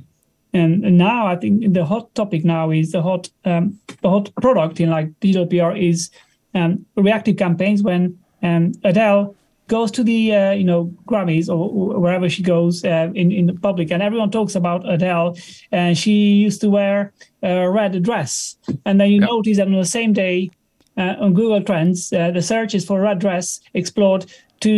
and, 0.53 0.85
and 0.85 0.97
now 0.97 1.27
I 1.27 1.35
think 1.35 1.73
the 1.73 1.85
hot 1.85 2.13
topic 2.13 2.45
now 2.45 2.71
is 2.71 2.91
the 2.91 3.01
hot 3.01 3.29
um, 3.45 3.79
the 4.01 4.09
hot 4.09 4.33
product 4.35 4.79
in 4.79 4.89
like 4.89 5.19
digital 5.19 5.47
PR 5.47 5.75
is 5.75 6.11
um, 6.53 6.85
reactive 6.95 7.37
campaigns 7.37 7.81
when 7.81 8.19
um, 8.43 8.73
Adele 8.83 9.35
goes 9.71 9.89
to 9.91 10.03
the 10.03 10.19
uh, 10.35 10.51
you 10.51 10.63
know 10.63 10.81
Grammys 11.09 11.47
or, 11.49 11.99
wherever 11.99 12.27
she 12.29 12.43
goes 12.43 12.83
uh, 12.83 13.09
in 13.15 13.31
in 13.31 13.45
the 13.47 13.53
public, 13.67 13.91
and 13.91 14.03
everyone 14.03 14.31
talks 14.31 14.55
about 14.55 14.87
Adele, 14.87 15.35
and 15.71 15.97
she 15.97 16.15
used 16.45 16.61
to 16.61 16.69
wear 16.69 17.13
a 17.41 17.69
red 17.69 18.03
dress, 18.03 18.57
and 18.85 18.99
then 18.99 19.09
you 19.11 19.19
notice 19.19 19.57
that 19.57 19.67
on 19.67 19.73
the 19.73 19.85
same 19.99 20.13
day 20.13 20.51
uh, 20.97 21.15
on 21.23 21.33
Google 21.33 21.63
Trends, 21.63 22.13
uh, 22.13 22.31
the 22.31 22.41
searches 22.41 22.85
for 22.85 23.01
red 23.01 23.19
dress 23.19 23.61
explode 23.73 24.25
to 24.59 24.73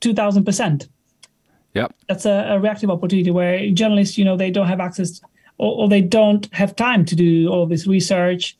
two 0.00 0.14
thousand 0.14 0.44
percent 0.44 0.88
Yep. 1.74 1.92
that's 2.08 2.24
a, 2.24 2.54
a 2.54 2.60
reactive 2.60 2.90
opportunity 2.90 3.30
where 3.30 3.68
journalists, 3.70 4.16
you 4.16 4.24
know, 4.24 4.36
they 4.36 4.50
don't 4.50 4.68
have 4.68 4.80
access 4.80 5.20
or, 5.58 5.72
or 5.80 5.88
they 5.88 6.00
don't 6.00 6.48
have 6.54 6.76
time 6.76 7.04
to 7.04 7.16
do 7.16 7.48
all 7.48 7.66
this 7.66 7.86
research 7.86 8.56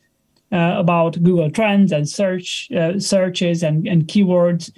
uh, 0.51 0.75
about 0.77 1.21
Google 1.23 1.49
Trends 1.49 1.91
and 1.91 2.07
search 2.07 2.69
uh, 2.71 2.99
searches 2.99 3.63
and, 3.63 3.87
and 3.87 4.07
keywords. 4.07 4.71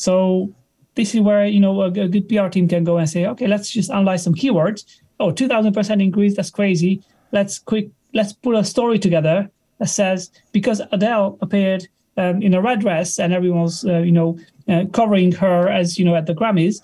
So 0.00 0.54
this 0.94 1.14
is 1.14 1.20
where 1.20 1.46
you 1.46 1.60
know 1.60 1.82
a, 1.82 1.88
a 1.88 2.08
good 2.08 2.26
PR 2.28 2.48
team 2.48 2.66
can 2.68 2.84
go 2.84 2.96
and 2.96 3.08
say, 3.08 3.26
okay, 3.26 3.46
let's 3.46 3.70
just 3.70 3.90
analyze 3.90 4.22
some 4.22 4.34
keywords. 4.34 4.84
Oh, 5.18 5.30
two 5.30 5.46
thousand 5.46 5.74
percent 5.74 6.00
increase. 6.00 6.34
That's 6.36 6.50
crazy. 6.50 7.02
Let's 7.32 7.58
quick. 7.58 7.90
Let's 8.14 8.32
put 8.32 8.56
a 8.56 8.64
story 8.64 8.98
together 8.98 9.50
that 9.78 9.88
says 9.88 10.30
because 10.52 10.80
Adele 10.90 11.38
appeared 11.42 11.86
um, 12.16 12.42
in 12.42 12.54
a 12.54 12.62
red 12.62 12.80
dress 12.80 13.18
and 13.18 13.32
everyone's 13.32 13.84
uh, 13.84 13.98
you 13.98 14.12
know 14.12 14.38
uh, 14.68 14.84
covering 14.92 15.32
her 15.32 15.68
as 15.68 15.98
you 15.98 16.04
know 16.06 16.16
at 16.16 16.26
the 16.26 16.34
Grammys 16.34 16.80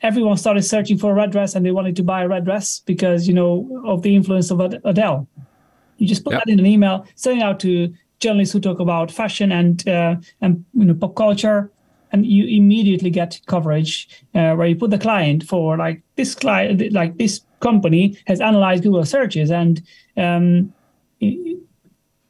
everyone 0.00 0.36
started 0.36 0.62
searching 0.62 0.98
for 0.98 1.10
a 1.10 1.14
red 1.14 1.32
dress 1.32 1.54
and 1.54 1.64
they 1.64 1.70
wanted 1.70 1.96
to 1.96 2.02
buy 2.02 2.22
a 2.22 2.28
red 2.28 2.44
dress 2.44 2.80
because 2.86 3.26
you 3.26 3.34
know 3.34 3.82
of 3.86 4.02
the 4.02 4.14
influence 4.14 4.50
of 4.50 4.60
Adele. 4.60 5.26
You 5.98 6.06
just 6.06 6.24
put 6.24 6.34
Yep. 6.34 6.44
that 6.44 6.52
in 6.52 6.58
an 6.60 6.66
email, 6.66 7.06
send 7.14 7.40
it 7.40 7.42
out 7.42 7.58
to 7.60 7.92
journalists 8.20 8.52
who 8.52 8.60
talk 8.60 8.80
about 8.80 9.10
fashion 9.10 9.52
and 9.52 9.86
uh, 9.88 10.16
and 10.40 10.64
you 10.74 10.84
know 10.84 10.94
pop 10.94 11.14
culture, 11.14 11.70
and 12.12 12.26
you 12.26 12.46
immediately 12.46 13.10
get 13.10 13.40
coverage 13.46 14.08
uh, 14.34 14.54
where 14.54 14.66
you 14.66 14.76
put 14.76 14.90
the 14.90 14.98
client 14.98 15.44
for 15.44 15.76
like 15.76 16.02
this 16.16 16.34
client, 16.34 16.92
like 16.92 17.16
this 17.18 17.40
company 17.60 18.18
has 18.26 18.40
analyzed 18.40 18.82
Google 18.82 19.04
searches 19.04 19.50
and 19.50 19.82
um, 20.16 20.72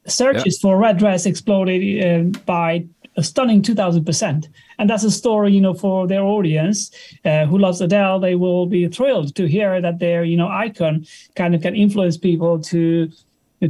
searches 0.06 0.58
for 0.58 0.78
red 0.78 0.98
dress 0.98 1.26
exploded 1.26 1.80
uh, 2.04 2.38
by 2.46 2.86
a 3.16 3.22
stunning 3.22 3.62
2000% 3.62 4.48
and 4.78 4.90
that's 4.90 5.04
a 5.04 5.10
story 5.10 5.52
you 5.52 5.60
know 5.60 5.74
for 5.74 6.06
their 6.06 6.22
audience 6.22 6.90
uh, 7.24 7.46
who 7.46 7.58
loves 7.58 7.80
adele. 7.80 8.18
They 8.18 8.34
will 8.34 8.66
be 8.66 8.88
thrilled 8.88 9.34
to 9.36 9.46
hear 9.46 9.80
that 9.80 9.98
their 9.98 10.24
you 10.24 10.36
know 10.36 10.48
icon 10.48 11.06
kind 11.36 11.54
of 11.54 11.62
can 11.62 11.74
influence 11.74 12.16
people 12.16 12.60
to 12.62 13.10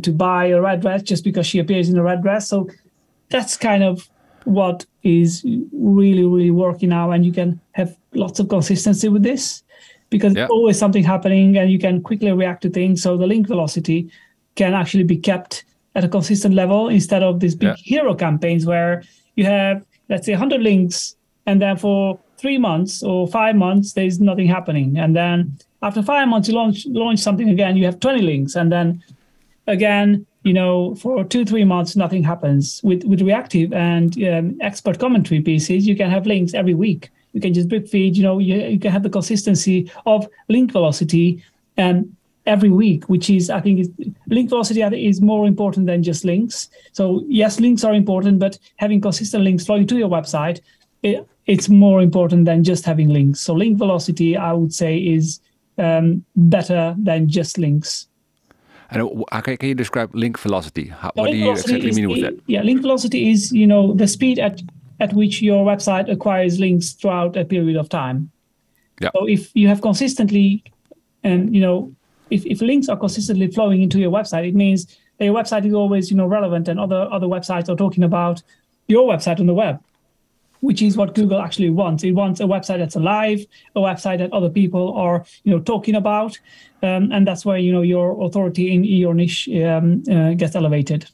to 0.03 0.13
buy 0.13 0.47
a 0.47 0.61
red 0.61 0.81
dress 0.81 1.03
just 1.03 1.25
because 1.25 1.47
she 1.47 1.59
appears 1.59 1.89
in 1.89 1.97
a 1.97 2.03
red 2.03 2.23
dress 2.23 2.49
so 2.49 2.69
that's 3.31 3.57
kind 3.57 3.83
of 3.83 4.09
what 4.45 4.85
is 5.03 5.43
really 5.73 6.25
really 6.25 6.51
working 6.51 6.89
now 6.91 7.11
and 7.11 7.25
you 7.25 7.33
can 7.33 7.61
have 7.73 7.97
lots 8.13 8.39
of 8.41 8.49
consistency 8.49 9.09
with 9.09 9.23
this 9.23 9.63
because 10.11 10.35
Yeah. 10.35 10.47
always 10.51 10.79
something 10.79 11.05
happening 11.05 11.57
and 11.57 11.71
you 11.71 11.79
can 11.79 12.03
quickly 12.03 12.33
react 12.33 12.63
to 12.63 12.71
things 12.71 13.03
so 13.03 13.17
the 13.17 13.27
link 13.27 13.47
velocity 13.47 14.09
can 14.57 14.75
actually 14.75 15.05
be 15.05 15.17
kept 15.17 15.65
at 15.95 16.05
a 16.05 16.09
consistent 16.09 16.55
level 16.55 16.89
instead 16.89 17.23
of 17.23 17.41
these 17.41 17.55
big 17.55 17.69
Yeah. 17.69 17.75
hero 17.79 18.15
campaigns 18.15 18.67
where 18.67 19.03
you 19.37 19.45
have 19.45 19.85
let's 20.09 20.27
say 20.27 20.33
100 20.33 20.61
links 20.63 21.17
and 21.47 21.61
then 21.63 21.77
for 21.77 22.19
three 22.37 22.59
months 22.59 23.03
or 23.03 23.27
five 23.29 23.55
months 23.57 23.93
there's 23.93 24.21
nothing 24.21 24.49
happening 24.49 24.97
and 24.99 25.15
then 25.17 25.57
after 25.83 26.03
five 26.03 26.27
months 26.29 26.49
you 26.49 26.55
launch 26.55 26.85
launch 26.87 27.21
something 27.21 27.49
again 27.49 27.77
you 27.77 27.85
have 27.85 27.99
20 28.01 28.21
links 28.23 28.55
and 28.57 28.71
then 28.73 29.03
again 29.67 30.27
you 30.43 30.53
know 30.53 30.95
for 30.97 31.25
two 31.25 31.45
three 31.45 31.65
months 31.65 31.97
nothing 31.97 32.23
happens 32.23 32.81
with 32.85 33.03
with 33.05 33.23
reactive 33.23 33.73
and 33.73 34.23
um, 34.25 34.57
expert 34.61 34.99
commentary 34.99 35.41
pieces. 35.41 35.87
You 35.87 35.97
can 35.97 36.11
have 36.11 36.27
links 36.27 36.55
every 36.55 36.75
week. 36.75 37.11
You 37.33 37.41
can 37.41 37.53
just 37.53 37.69
drip 37.69 37.89
feed 37.89 38.17
you 38.17 38.23
know 38.23 38.39
you, 38.39 38.57
you 38.57 38.79
can 38.79 38.93
have 38.93 39.03
the 39.03 39.11
consistency 39.11 39.91
of 40.07 40.29
link 40.49 40.71
velocity 40.71 41.43
um, 41.79 42.17
every 42.47 42.71
week 42.71 43.09
which 43.09 43.31
is 43.31 43.49
i 43.49 43.59
think 43.59 43.81
is, 43.81 43.91
link 44.27 44.51
velocity 44.51 44.83
is 44.83 45.23
more 45.23 45.47
important 45.47 45.87
than 45.87 46.03
just 46.03 46.25
links. 46.25 46.69
So 46.93 47.25
yes 47.27 47.59
links 47.59 47.85
are 47.85 47.95
important 47.95 48.39
but 48.39 48.59
having 48.77 49.01
consistent 49.01 49.45
links 49.45 49.65
flowing 49.65 49.87
to 49.87 49.97
your 49.97 50.11
website 50.11 50.61
it, 51.03 51.27
it's 51.47 51.69
more 51.69 52.01
important 52.01 52.47
than 52.47 52.65
just 52.65 52.87
having 52.87 53.09
links. 53.09 53.41
So 53.41 53.55
link 53.55 53.79
velocity 53.79 54.37
i 54.37 54.53
would 54.53 54.75
say 54.75 54.99
is 54.99 55.41
um, 55.79 56.25
better 56.37 56.95
than 56.99 57.29
just 57.29 57.59
links 57.59 58.09
And 58.95 59.03
uh, 59.03 59.25
how 59.33 59.41
can, 59.41 59.57
you 59.61 59.75
describe 59.75 60.15
link 60.15 60.39
velocity? 60.39 60.87
How, 60.87 61.11
what 61.15 61.31
do 61.31 61.37
you 61.37 61.51
exactly 61.51 61.93
mean 61.93 62.09
with 62.09 62.23
that? 62.23 62.35
Yeah, 62.47 62.63
link 62.63 62.81
velocity 62.81 63.31
is 63.31 63.53
you 63.53 63.67
know 63.67 63.93
the 63.95 64.07
speed 64.07 64.39
at 64.39 64.63
at 65.01 65.13
which 65.13 65.43
your 65.43 65.67
website 65.67 66.11
acquires 66.11 66.61
links 66.61 66.93
throughout 66.93 67.37
a 67.37 67.45
period 67.45 67.77
of 67.77 67.89
time. 67.89 68.31
Yeah. 69.01 69.11
So 69.15 69.27
if 69.27 69.51
you 69.55 69.67
have 69.69 69.83
consistently, 69.83 70.63
and 71.25 71.55
you 71.55 71.61
know, 71.61 71.93
if, 72.31 72.47
if 72.47 72.61
links 72.61 72.89
are 72.89 72.97
consistently 72.97 73.49
flowing 73.49 73.83
into 73.83 73.99
your 73.99 74.13
website, 74.13 74.49
it 74.49 74.55
means 74.55 74.87
that 75.19 75.25
your 75.25 75.35
website 75.35 75.67
is 75.67 75.75
always 75.75 76.11
you 76.11 76.17
know 76.17 76.27
relevant, 76.27 76.69
and 76.69 76.79
other 76.79 77.09
other 77.11 77.27
websites 77.27 77.69
are 77.69 77.77
talking 77.77 78.05
about 78.05 78.43
your 78.87 79.11
website 79.11 79.41
on 79.41 79.47
the 79.47 79.55
web, 79.55 79.83
which 80.65 80.81
is 80.81 80.97
what 80.97 81.15
Google 81.15 81.41
actually 81.41 81.71
wants. 81.71 82.03
It 82.05 82.13
wants 82.13 82.41
a 82.41 82.45
website 82.45 82.79
that's 82.79 82.97
alive, 82.97 83.45
a 83.77 83.81
website 83.81 84.19
that 84.19 84.33
other 84.33 84.49
people 84.49 84.95
are 84.95 85.25
you 85.45 85.53
know 85.53 85.61
talking 85.61 85.95
about, 85.95 86.39
um, 86.83 87.13
and 87.13 87.27
that's 87.27 87.45
where 87.45 87.59
you 87.59 87.73
know 87.73 87.83
your 87.83 88.25
authority 88.25 88.73
in 88.73 88.85
your 88.85 89.15
niche 89.15 89.49
um, 89.49 90.03
uh, 90.11 90.33
gets 90.35 90.57
elevated. 90.57 91.07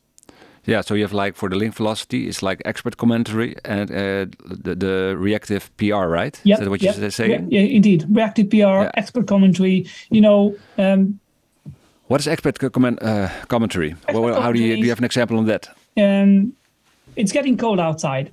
Yeah, 0.67 0.83
so 0.83 0.95
you 0.95 1.03
have 1.03 1.13
like 1.13 1.37
for 1.37 1.49
the 1.49 1.57
link 1.57 1.75
velocity, 1.75 2.29
it's 2.29 2.43
like 2.43 2.63
expert 2.65 2.97
commentary 2.97 3.57
and 3.65 3.91
uh, 3.91 4.27
the, 4.65 4.75
the 4.77 5.17
reactive 5.19 5.71
PR, 5.79 6.07
right? 6.07 6.41
Yep, 6.45 6.59
Is 6.59 6.65
that 6.65 6.71
what 6.71 6.83
yep. 6.83 6.97
you're 6.99 7.11
saying? 7.11 7.49
Yeah, 7.51 7.61
yeah, 7.61 7.77
indeed. 7.77 8.05
Reactive 8.09 8.51
PR, 8.51 8.57
Yeah. 8.57 8.91
expert 8.95 9.27
commentary. 9.27 9.87
You 10.11 10.21
know, 10.21 10.55
um, 10.79 11.19
What 12.09 12.21
is 12.21 12.29
expert 12.29 12.59
comment, 12.73 13.03
uh, 13.03 13.29
commentary? 13.49 13.95
Well, 14.13 14.23
well, 14.23 14.41
how 14.43 14.53
do 14.53 14.59
you 14.59 14.77
do? 14.77 14.83
You 14.83 14.91
have 14.91 14.99
an 15.01 15.05
example 15.05 15.39
on 15.39 15.47
that? 15.47 15.69
um, 15.97 16.53
it's 17.17 17.33
getting 17.33 17.57
cold 17.57 17.81
outside. 17.81 18.31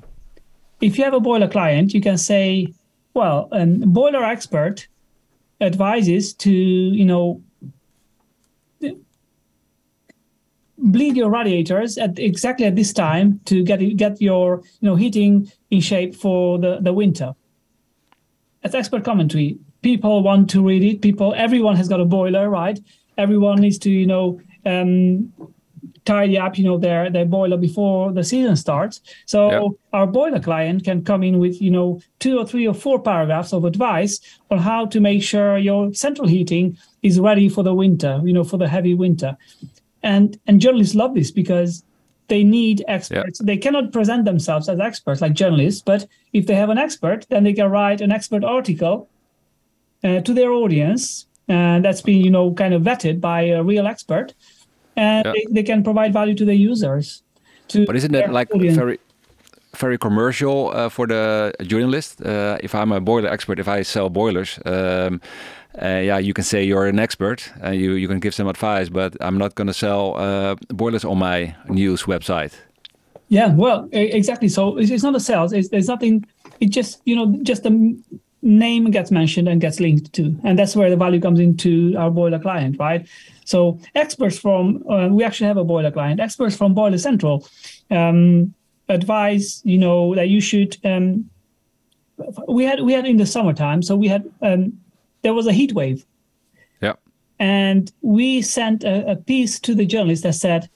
If 0.81 0.97
you 0.97 1.03
have 1.03 1.13
a 1.13 1.19
boiler 1.19 1.47
client, 1.47 1.93
you 1.93 2.01
can 2.01 2.17
say, 2.17 2.73
well, 3.13 3.49
um, 3.51 3.79
boiler 3.79 4.23
expert 4.23 4.87
advises 5.59 6.33
to, 6.35 6.51
you 6.51 7.05
know, 7.05 7.41
bleed 10.77 11.17
your 11.17 11.29
radiators 11.29 11.97
at 11.97 12.19
exactly 12.19 12.65
at 12.65 12.75
this 12.75 12.93
time 12.93 13.39
to 13.45 13.63
get 13.63 13.79
get 13.97 14.21
your 14.21 14.61
you 14.79 14.89
know 14.89 14.95
heating 14.95 15.51
in 15.71 15.81
shape 15.81 16.15
for 16.15 16.59
the, 16.59 16.77
the 16.81 16.93
winter. 16.93 17.33
That's 18.61 18.75
expert 18.75 19.03
commentary. 19.03 19.57
People 19.81 20.23
want 20.23 20.49
to 20.51 20.63
read 20.63 20.83
it. 20.83 21.01
People, 21.01 21.33
everyone 21.37 21.75
has 21.75 21.87
got 21.87 21.99
a 21.99 22.05
boiler, 22.05 22.49
right? 22.49 22.79
Everyone 23.17 23.59
needs 23.59 23.77
to, 23.79 23.89
you 23.91 24.07
know, 24.07 24.41
um, 24.65 25.31
tidy 26.07 26.37
up, 26.45 26.57
you 26.57 26.65
know, 26.69 26.77
their 26.85 27.01
their 27.15 27.25
boiler 27.37 27.57
before 27.67 28.01
the 28.17 28.23
season 28.23 28.55
starts. 28.55 28.95
So 29.33 29.39
Yeah. 29.51 29.69
our 29.99 30.07
boiler 30.17 30.41
client 30.49 30.83
can 30.87 31.03
come 31.09 31.21
in 31.29 31.35
with, 31.43 31.55
you 31.65 31.71
know, 31.77 31.99
two 32.23 32.35
or 32.39 32.45
three 32.51 32.67
or 32.71 32.75
four 32.85 32.97
paragraphs 33.09 33.51
of 33.53 33.65
advice 33.65 34.13
on 34.51 34.57
how 34.69 34.81
to 34.93 34.99
make 35.09 35.21
sure 35.31 35.49
your 35.69 35.81
central 35.93 36.27
heating 36.35 36.65
is 37.01 37.19
ready 37.29 37.47
for 37.55 37.63
the 37.63 37.73
winter, 37.83 38.13
you 38.27 38.33
know, 38.37 38.45
for 38.51 38.57
the 38.63 38.67
heavy 38.75 38.93
winter. 39.05 39.31
And 40.13 40.39
and 40.47 40.61
journalists 40.63 40.95
love 40.95 41.13
this 41.15 41.31
because 41.41 41.71
they 42.33 42.43
need 42.43 42.77
experts. 42.87 43.39
They 43.49 43.57
cannot 43.65 43.91
present 43.97 44.25
themselves 44.25 44.67
as 44.69 44.79
experts 44.79 45.21
like 45.21 45.33
journalists, 45.41 45.81
but 45.91 46.01
if 46.33 46.43
they 46.45 46.55
have 46.61 46.71
an 46.75 46.77
expert, 46.87 47.19
then 47.29 47.43
they 47.43 47.53
can 47.53 47.69
write 47.75 48.01
an 48.05 48.11
expert 48.11 48.43
article 48.43 48.95
uh, 50.03 50.19
to 50.27 50.33
their 50.33 50.51
audience, 50.51 51.03
and 51.47 51.83
that's 51.83 52.03
been 52.09 52.21
you 52.27 52.31
know 52.35 52.53
kind 52.61 52.73
of 52.73 52.81
vetted 52.83 53.19
by 53.19 53.39
a 53.57 53.63
real 53.71 53.87
expert, 53.87 54.27
and 54.97 55.25
Yeah. 55.25 55.33
they, 55.33 55.45
they 55.51 55.63
can 55.63 55.83
provide 55.83 56.11
value 56.13 56.35
to 56.35 56.45
the 56.45 56.55
users. 56.55 57.23
To 57.69 57.85
But 57.85 57.95
isn't 57.95 58.11
that 58.11 58.31
like 58.31 58.53
audience. 58.53 58.77
very, 58.77 58.97
very 59.77 59.97
commercial 59.97 60.71
uh, 60.73 60.89
for 60.89 61.07
the 61.07 61.53
journalist? 61.61 62.21
Uh, 62.21 62.57
if 62.63 62.73
I'm 62.73 62.91
a 62.91 62.99
boiler 62.99 63.29
expert, 63.29 63.59
if 63.59 63.67
I 63.67 63.83
sell 63.83 64.09
boilers, 64.09 64.59
um, 64.65 65.21
uh, 65.81 66.01
yeah, 66.09 66.17
you 66.17 66.33
can 66.33 66.43
say 66.43 66.63
you're 66.63 66.87
an 66.87 66.99
expert 66.99 67.51
and 67.61 67.75
you, 67.75 67.93
you 67.93 68.07
can 68.07 68.19
give 68.19 68.33
some 68.33 68.47
advice, 68.49 68.89
but 68.89 69.15
I'm 69.21 69.37
not 69.37 69.55
going 69.55 69.67
to 69.67 69.73
sell 69.73 70.15
uh, 70.17 70.55
boilers 70.69 71.05
on 71.05 71.17
my 71.19 71.55
news 71.69 72.03
website. 72.03 72.53
Yeah, 73.29 73.53
well, 73.53 73.89
exactly. 73.91 74.47
So 74.47 74.77
it's, 74.77 74.89
it's 74.89 75.03
not 75.03 75.15
a 75.15 75.19
sales. 75.19 75.51
It's, 75.51 75.69
there's 75.69 75.87
nothing. 75.89 76.25
It 76.61 76.69
just 76.69 77.01
you 77.05 77.13
know 77.15 77.37
just 77.43 77.63
the 77.63 77.71
name 78.41 78.89
gets 78.91 79.11
mentioned 79.11 79.49
and 79.49 79.59
gets 79.59 79.79
linked 79.81 80.13
to, 80.13 80.33
and 80.45 80.57
that's 80.57 80.75
where 80.77 80.89
the 80.89 80.95
value 80.95 81.19
comes 81.19 81.39
into 81.39 81.93
our 81.97 82.09
boiler 82.09 82.39
client, 82.39 82.77
right? 82.79 83.05
So 83.47 83.79
experts 83.95 84.37
from 84.37 84.83
uh, 84.89 85.07
we 85.07 85.23
actually 85.23 85.47
have 85.47 85.55
a 85.55 85.63
boiler 85.63 85.89
client. 85.89 86.19
Experts 86.19 86.55
from 86.57 86.73
Boiler 86.73 86.97
Central 86.97 87.47
um, 87.89 88.53
advise 88.89 89.61
you 89.63 89.77
know 89.77 90.13
that 90.15 90.27
you 90.27 90.41
should. 90.41 90.77
Um, 90.83 91.29
we 92.47 92.65
had 92.65 92.81
we 92.81 92.91
had 92.91 93.05
in 93.05 93.15
the 93.17 93.25
summertime, 93.25 93.81
so 93.81 93.95
we 93.95 94.09
had 94.09 94.29
um, 94.41 94.73
there 95.21 95.33
was 95.33 95.47
a 95.47 95.53
heat 95.53 95.71
wave 95.73 96.05
Yeah. 96.81 96.95
and 97.39 97.89
we 98.01 98.41
sent 98.41 98.83
a, 98.83 99.11
a 99.11 99.15
piece 99.15 99.59
to 99.61 99.73
the 99.73 99.85
journalist 99.85 100.23
that 100.23 100.35
said, 100.35 100.69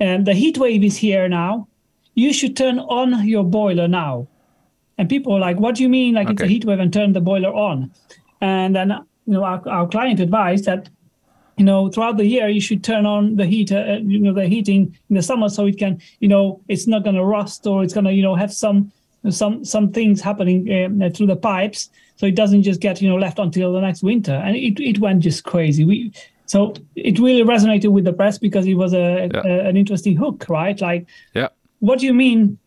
um, 0.00 0.24
"The 0.24 0.34
heat 0.34 0.58
wave 0.58 0.82
is 0.82 0.96
here 0.96 1.28
now. 1.28 1.68
You 2.14 2.32
should 2.32 2.56
turn 2.56 2.80
on 2.80 3.28
your 3.28 3.44
boiler 3.44 3.86
now." 3.86 4.26
And 4.98 5.08
people 5.08 5.34
were 5.34 5.38
like, 5.48 5.60
"What 5.60 5.76
do 5.76 5.84
you 5.84 5.88
mean? 5.88 6.14
Like 6.16 6.30
it's 6.30 6.42
a 6.42 6.48
heat 6.48 6.64
wave 6.64 6.80
and 6.80 6.92
turn 6.92 7.12
the 7.12 7.20
boiler 7.20 7.54
on?" 7.54 7.92
And 8.40 8.74
then 8.74 8.88
you 9.26 9.34
know 9.34 9.44
our, 9.44 9.62
our 9.68 9.86
client 9.86 10.18
advised 10.18 10.64
that 10.64 10.88
you 11.58 11.64
know 11.64 11.88
throughout 11.90 12.16
the 12.16 12.24
year 12.26 12.48
you 12.48 12.60
should 12.60 12.82
turn 12.82 13.04
on 13.06 13.36
the 13.36 13.44
heat 13.46 13.70
uh, 13.72 13.98
you 14.02 14.18
know 14.18 14.32
the 14.32 14.46
heating 14.46 14.96
in 15.10 15.16
the 15.16 15.22
summer 15.22 15.48
so 15.48 15.66
it 15.66 15.78
can 15.78 16.00
you 16.20 16.28
know 16.28 16.60
it's 16.68 16.86
not 16.86 17.02
going 17.04 17.16
to 17.16 17.24
rust 17.24 17.66
or 17.66 17.82
it's 17.84 17.92
going 17.94 18.04
to 18.04 18.12
you 18.12 18.22
know 18.22 18.34
have 18.34 18.52
some 18.52 18.90
some 19.30 19.64
some 19.64 19.92
things 19.92 20.20
happening 20.20 20.60
um, 20.84 21.10
through 21.12 21.26
the 21.26 21.36
pipes 21.36 21.90
so 22.16 22.26
it 22.26 22.34
doesn't 22.34 22.62
just 22.62 22.80
get 22.80 23.00
you 23.02 23.08
know 23.08 23.16
left 23.16 23.38
until 23.38 23.72
the 23.72 23.80
next 23.80 24.02
winter 24.02 24.32
and 24.32 24.56
it, 24.56 24.80
it 24.80 24.98
went 24.98 25.20
just 25.22 25.44
crazy 25.44 25.84
we 25.84 26.10
so 26.46 26.74
it 26.96 27.18
really 27.18 27.42
resonated 27.44 27.88
with 27.92 28.04
the 28.04 28.12
press 28.12 28.36
because 28.38 28.66
it 28.66 28.74
was 28.74 28.92
a, 28.94 29.30
Yeah. 29.32 29.42
a 29.44 29.68
an 29.68 29.76
interesting 29.76 30.16
hook 30.16 30.46
right 30.48 30.80
like 30.80 31.06
Yeah. 31.34 31.48
what 31.80 31.98
do 32.00 32.06
you 32.06 32.14
mean 32.14 32.58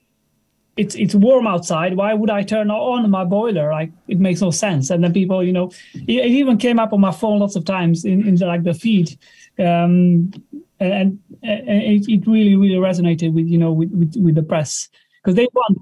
it's 0.78 0.96
it's 0.96 1.16
warm 1.16 1.48
outside. 1.48 1.96
Why 1.96 2.14
would 2.14 2.30
i 2.30 2.44
turn 2.44 2.70
on 2.70 3.10
my 3.10 3.24
boiler? 3.24 3.72
Like 3.72 3.92
it 4.08 4.20
makes 4.20 4.42
no 4.42 4.52
sense. 4.52 4.90
And 4.90 5.04
then 5.04 5.14
people 5.14 5.44
you 5.44 5.54
know 5.54 5.72
it, 5.94 6.26
it 6.26 6.32
even 6.32 6.58
came 6.58 6.80
up 6.80 6.92
on 6.94 7.00
my 7.00 7.12
phone 7.12 7.40
lots 7.40 7.56
of 7.56 7.64
times 7.66 8.04
in, 8.06 8.28
in 8.28 8.36
the, 8.36 8.46
like 8.46 8.64
the 8.64 8.74
feed. 8.74 9.18
Um 9.60 10.32
and, 10.80 10.94
and 11.02 11.20
it, 11.44 12.10
it 12.10 12.28
really 12.28 12.56
really 12.58 12.76
resonated 12.76 13.34
with 13.34 13.48
you 13.48 13.58
know 13.58 13.72
with 13.72 13.92
with, 13.92 14.16
with 14.18 14.36
the 14.36 14.44
press. 14.44 14.90
Because 15.24 15.36
they 15.36 15.48
want 15.54 15.82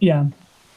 yeah. 0.00 0.26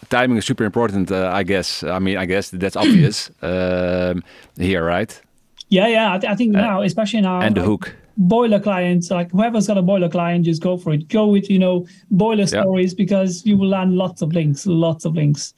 Timing 0.09 0.37
is 0.37 0.45
super 0.45 0.63
important, 0.63 1.11
uh, 1.11 1.29
I 1.33 1.43
guess. 1.43 1.83
I 1.83 1.99
mean, 1.99 2.17
I 2.17 2.25
guess 2.25 2.49
that's 2.49 2.75
obvious 2.83 3.29
um, 3.41 4.23
here, 4.57 4.85
right? 4.85 5.21
yeah 5.69 5.87
yeah. 5.87 6.13
I, 6.13 6.17
th- 6.19 6.31
I 6.31 6.35
think 6.35 6.53
now 6.53 6.81
especially 6.81 7.21
now 7.21 7.39
Uh, 7.39 7.45
and 7.45 7.55
the 7.55 7.61
hook. 7.61 7.93
Boiler 8.17 8.59
clients 8.59 9.11
like 9.11 9.31
whoever's 9.31 9.67
got 9.67 9.77
a 9.77 9.81
boiler 9.81 10.09
client 10.09 10.43
just 10.45 10.61
go 10.61 10.75
for 10.77 10.91
it 10.93 11.07
go 11.07 11.27
with 11.27 11.49
you 11.49 11.59
know 11.59 11.85
boiler 12.09 12.43
Yeah. 12.43 12.61
stories 12.61 12.93
because 12.95 13.45
you 13.45 13.57
will 13.57 13.69
land 13.69 13.95
lots 13.95 14.21
of 14.21 14.33
links 14.33 14.65
lots 14.65 15.05
of 15.05 15.15
links 15.15 15.53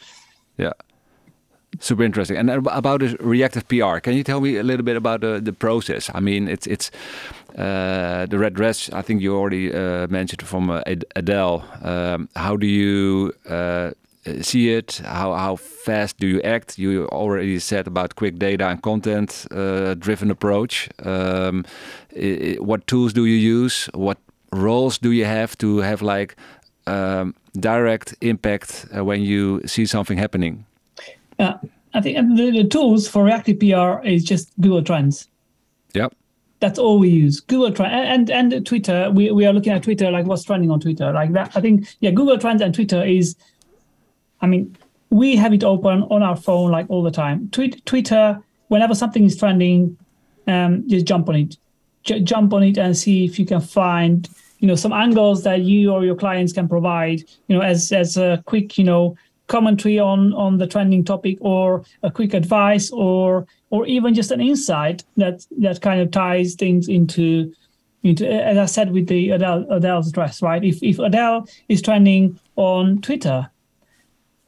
Yeah. 0.57 0.73
Super 1.79 2.03
interesting. 2.03 2.35
And 2.37 2.49
about 2.49 2.99
this 2.99 3.15
reactive 3.21 3.67
PR, 3.69 3.99
can 3.99 4.13
you 4.13 4.23
tell 4.23 4.41
me 4.41 4.57
a 4.57 4.63
little 4.63 4.83
bit 4.83 4.97
about 4.97 5.21
the, 5.21 5.39
the 5.39 5.53
process? 5.53 6.09
I 6.13 6.19
mean, 6.19 6.47
it's 6.49 6.67
it's 6.67 6.91
uh, 7.55 8.25
the 8.25 8.37
red 8.39 8.53
dress. 8.55 8.89
I 8.91 9.01
think 9.03 9.21
you 9.21 9.37
already 9.37 9.71
uh, 9.73 10.07
mentioned 10.09 10.41
from 10.41 10.69
uh, 10.69 10.81
Ad- 10.87 11.05
Adele. 11.15 11.63
Um, 11.83 12.27
how 12.35 12.57
do 12.57 12.65
you 12.65 13.31
uh, 13.47 13.91
see 14.41 14.73
it? 14.73 15.01
How 15.05 15.33
how 15.33 15.55
fast 15.55 16.19
do 16.19 16.27
you 16.27 16.41
act? 16.41 16.77
You 16.77 17.07
already 17.07 17.59
said 17.59 17.87
about 17.87 18.15
quick 18.15 18.37
data 18.37 18.67
and 18.67 18.81
content 18.81 19.45
uh, 19.51 19.93
driven 19.95 20.31
approach. 20.31 20.89
Um, 21.03 21.65
what 22.59 22.85
tools 22.87 23.13
do 23.13 23.25
you 23.25 23.35
use? 23.35 23.89
What 23.93 24.17
roles 24.51 24.97
do 24.97 25.11
you 25.11 25.25
have 25.25 25.57
to 25.59 25.77
have 25.77 26.01
like 26.01 26.35
um, 26.87 27.35
direct 27.59 28.15
impact 28.21 28.85
uh, 28.95 29.03
when 29.03 29.21
you 29.21 29.61
see 29.65 29.85
something 29.85 30.17
happening? 30.17 30.65
Yeah, 31.39 31.57
I 31.93 32.01
think 32.01 32.17
the, 32.35 32.51
the 32.51 32.63
tools 32.63 33.07
for 33.07 33.23
reactive 33.23 33.59
PR 33.59 34.05
is 34.05 34.23
just 34.23 34.51
Google 34.59 34.83
Trends. 34.83 35.27
Yep. 35.93 36.13
That's 36.59 36.77
all 36.77 36.99
we 36.99 37.09
use. 37.09 37.39
Google 37.39 37.71
Trends 37.71 37.93
and, 37.93 38.29
and 38.29 38.53
and 38.53 38.65
Twitter. 38.65 39.09
We, 39.11 39.31
we 39.31 39.45
are 39.45 39.53
looking 39.53 39.71
at 39.71 39.83
Twitter, 39.83 40.11
like 40.11 40.25
what's 40.25 40.43
trending 40.43 40.71
on 40.71 40.79
Twitter, 40.79 41.11
like 41.13 41.31
that. 41.33 41.55
I 41.55 41.61
think 41.61 41.87
yeah, 42.01 42.11
Google 42.11 42.37
Trends 42.37 42.61
and 42.61 42.73
Twitter 42.73 43.03
is. 43.03 43.35
I 44.41 44.47
mean, 44.47 44.75
we 45.09 45.35
have 45.35 45.53
it 45.53 45.63
open 45.63 46.03
on 46.03 46.23
our 46.23 46.35
phone 46.35 46.71
like 46.71 46.89
all 46.89 47.03
the 47.03 47.11
time. 47.11 47.49
Tweet, 47.49 47.85
Twitter, 47.85 48.41
whenever 48.67 48.95
something 48.95 49.23
is 49.23 49.37
trending, 49.37 49.97
um, 50.47 50.87
just 50.87 51.05
jump 51.05 51.29
on 51.29 51.35
it. 51.35 51.57
J- 52.03 52.21
jump 52.21 52.53
on 52.53 52.63
it 52.63 52.77
and 52.77 52.95
see 52.95 53.25
if 53.25 53.39
you 53.39 53.45
can 53.45 53.61
find 53.61 54.29
you 54.59 54.67
know 54.67 54.75
some 54.75 54.91
angles 54.91 55.43
that 55.43 55.61
you 55.61 55.91
or 55.91 56.03
your 56.03 56.15
clients 56.15 56.53
can 56.53 56.67
provide. 56.67 57.23
You 57.47 57.57
know, 57.57 57.61
as 57.61 57.91
as 57.91 58.17
a 58.17 58.43
quick 58.45 58.77
you 58.77 58.83
know 58.83 59.15
commentary 59.47 59.99
on 59.99 60.33
on 60.33 60.57
the 60.57 60.67
trending 60.67 61.03
topic 61.03 61.37
or 61.41 61.83
a 62.03 62.11
quick 62.11 62.33
advice 62.33 62.91
or 62.91 63.47
or 63.71 63.85
even 63.87 64.13
just 64.13 64.31
an 64.31 64.41
insight 64.41 65.03
that 65.17 65.45
that 65.57 65.81
kind 65.81 65.99
of 65.99 66.11
ties 66.11 66.55
things 66.55 66.87
into 66.87 67.51
into 68.03 68.25
as 68.27 68.57
I 68.57 68.65
said 68.65 68.91
with 68.91 69.07
the 69.07 69.31
Adele 69.31 69.65
Adele's 69.69 70.11
dress, 70.11 70.41
right? 70.41 70.63
If 70.63 70.81
if 70.83 70.99
Adele 70.99 71.47
is 71.67 71.81
trending 71.81 72.39
on 72.55 73.01
Twitter, 73.01 73.49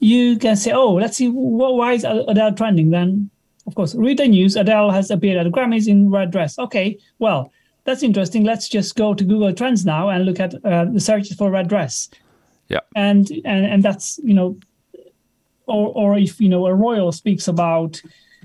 you 0.01 0.37
can 0.37 0.55
say, 0.55 0.71
oh, 0.71 0.93
let's 0.93 1.15
see 1.15 1.29
wh- 1.29 1.77
why 1.77 1.93
is 1.93 2.03
Adele 2.03 2.53
trending. 2.53 2.89
Then, 2.89 3.29
of 3.67 3.75
course, 3.75 3.95
read 3.95 4.17
the 4.17 4.27
news. 4.27 4.55
Adele 4.55 4.89
has 4.89 5.11
appeared 5.11 5.37
at 5.37 5.43
the 5.43 5.51
Grammys 5.51 5.87
in 5.87 6.09
red 6.09 6.31
dress. 6.31 6.57
Okay, 6.59 6.97
well, 7.19 7.53
that's 7.85 8.03
interesting. 8.03 8.43
Let's 8.43 8.67
just 8.67 8.95
go 8.95 9.13
to 9.13 9.23
Google 9.23 9.53
Trends 9.53 9.85
now 9.85 10.09
and 10.09 10.25
look 10.25 10.39
at 10.39 10.53
uh, 10.65 10.85
the 10.85 10.99
searches 10.99 11.37
for 11.37 11.51
red 11.51 11.69
dress. 11.69 12.09
Yeah. 12.67 12.79
And 12.95 13.29
and 13.45 13.65
and 13.65 13.83
that's 13.83 14.19
you 14.23 14.33
know, 14.33 14.57
or 15.67 15.91
or 15.93 16.17
if 16.17 16.41
you 16.41 16.49
know 16.49 16.65
a 16.65 16.73
royal 16.73 17.11
speaks 17.11 17.47
about 17.47 18.01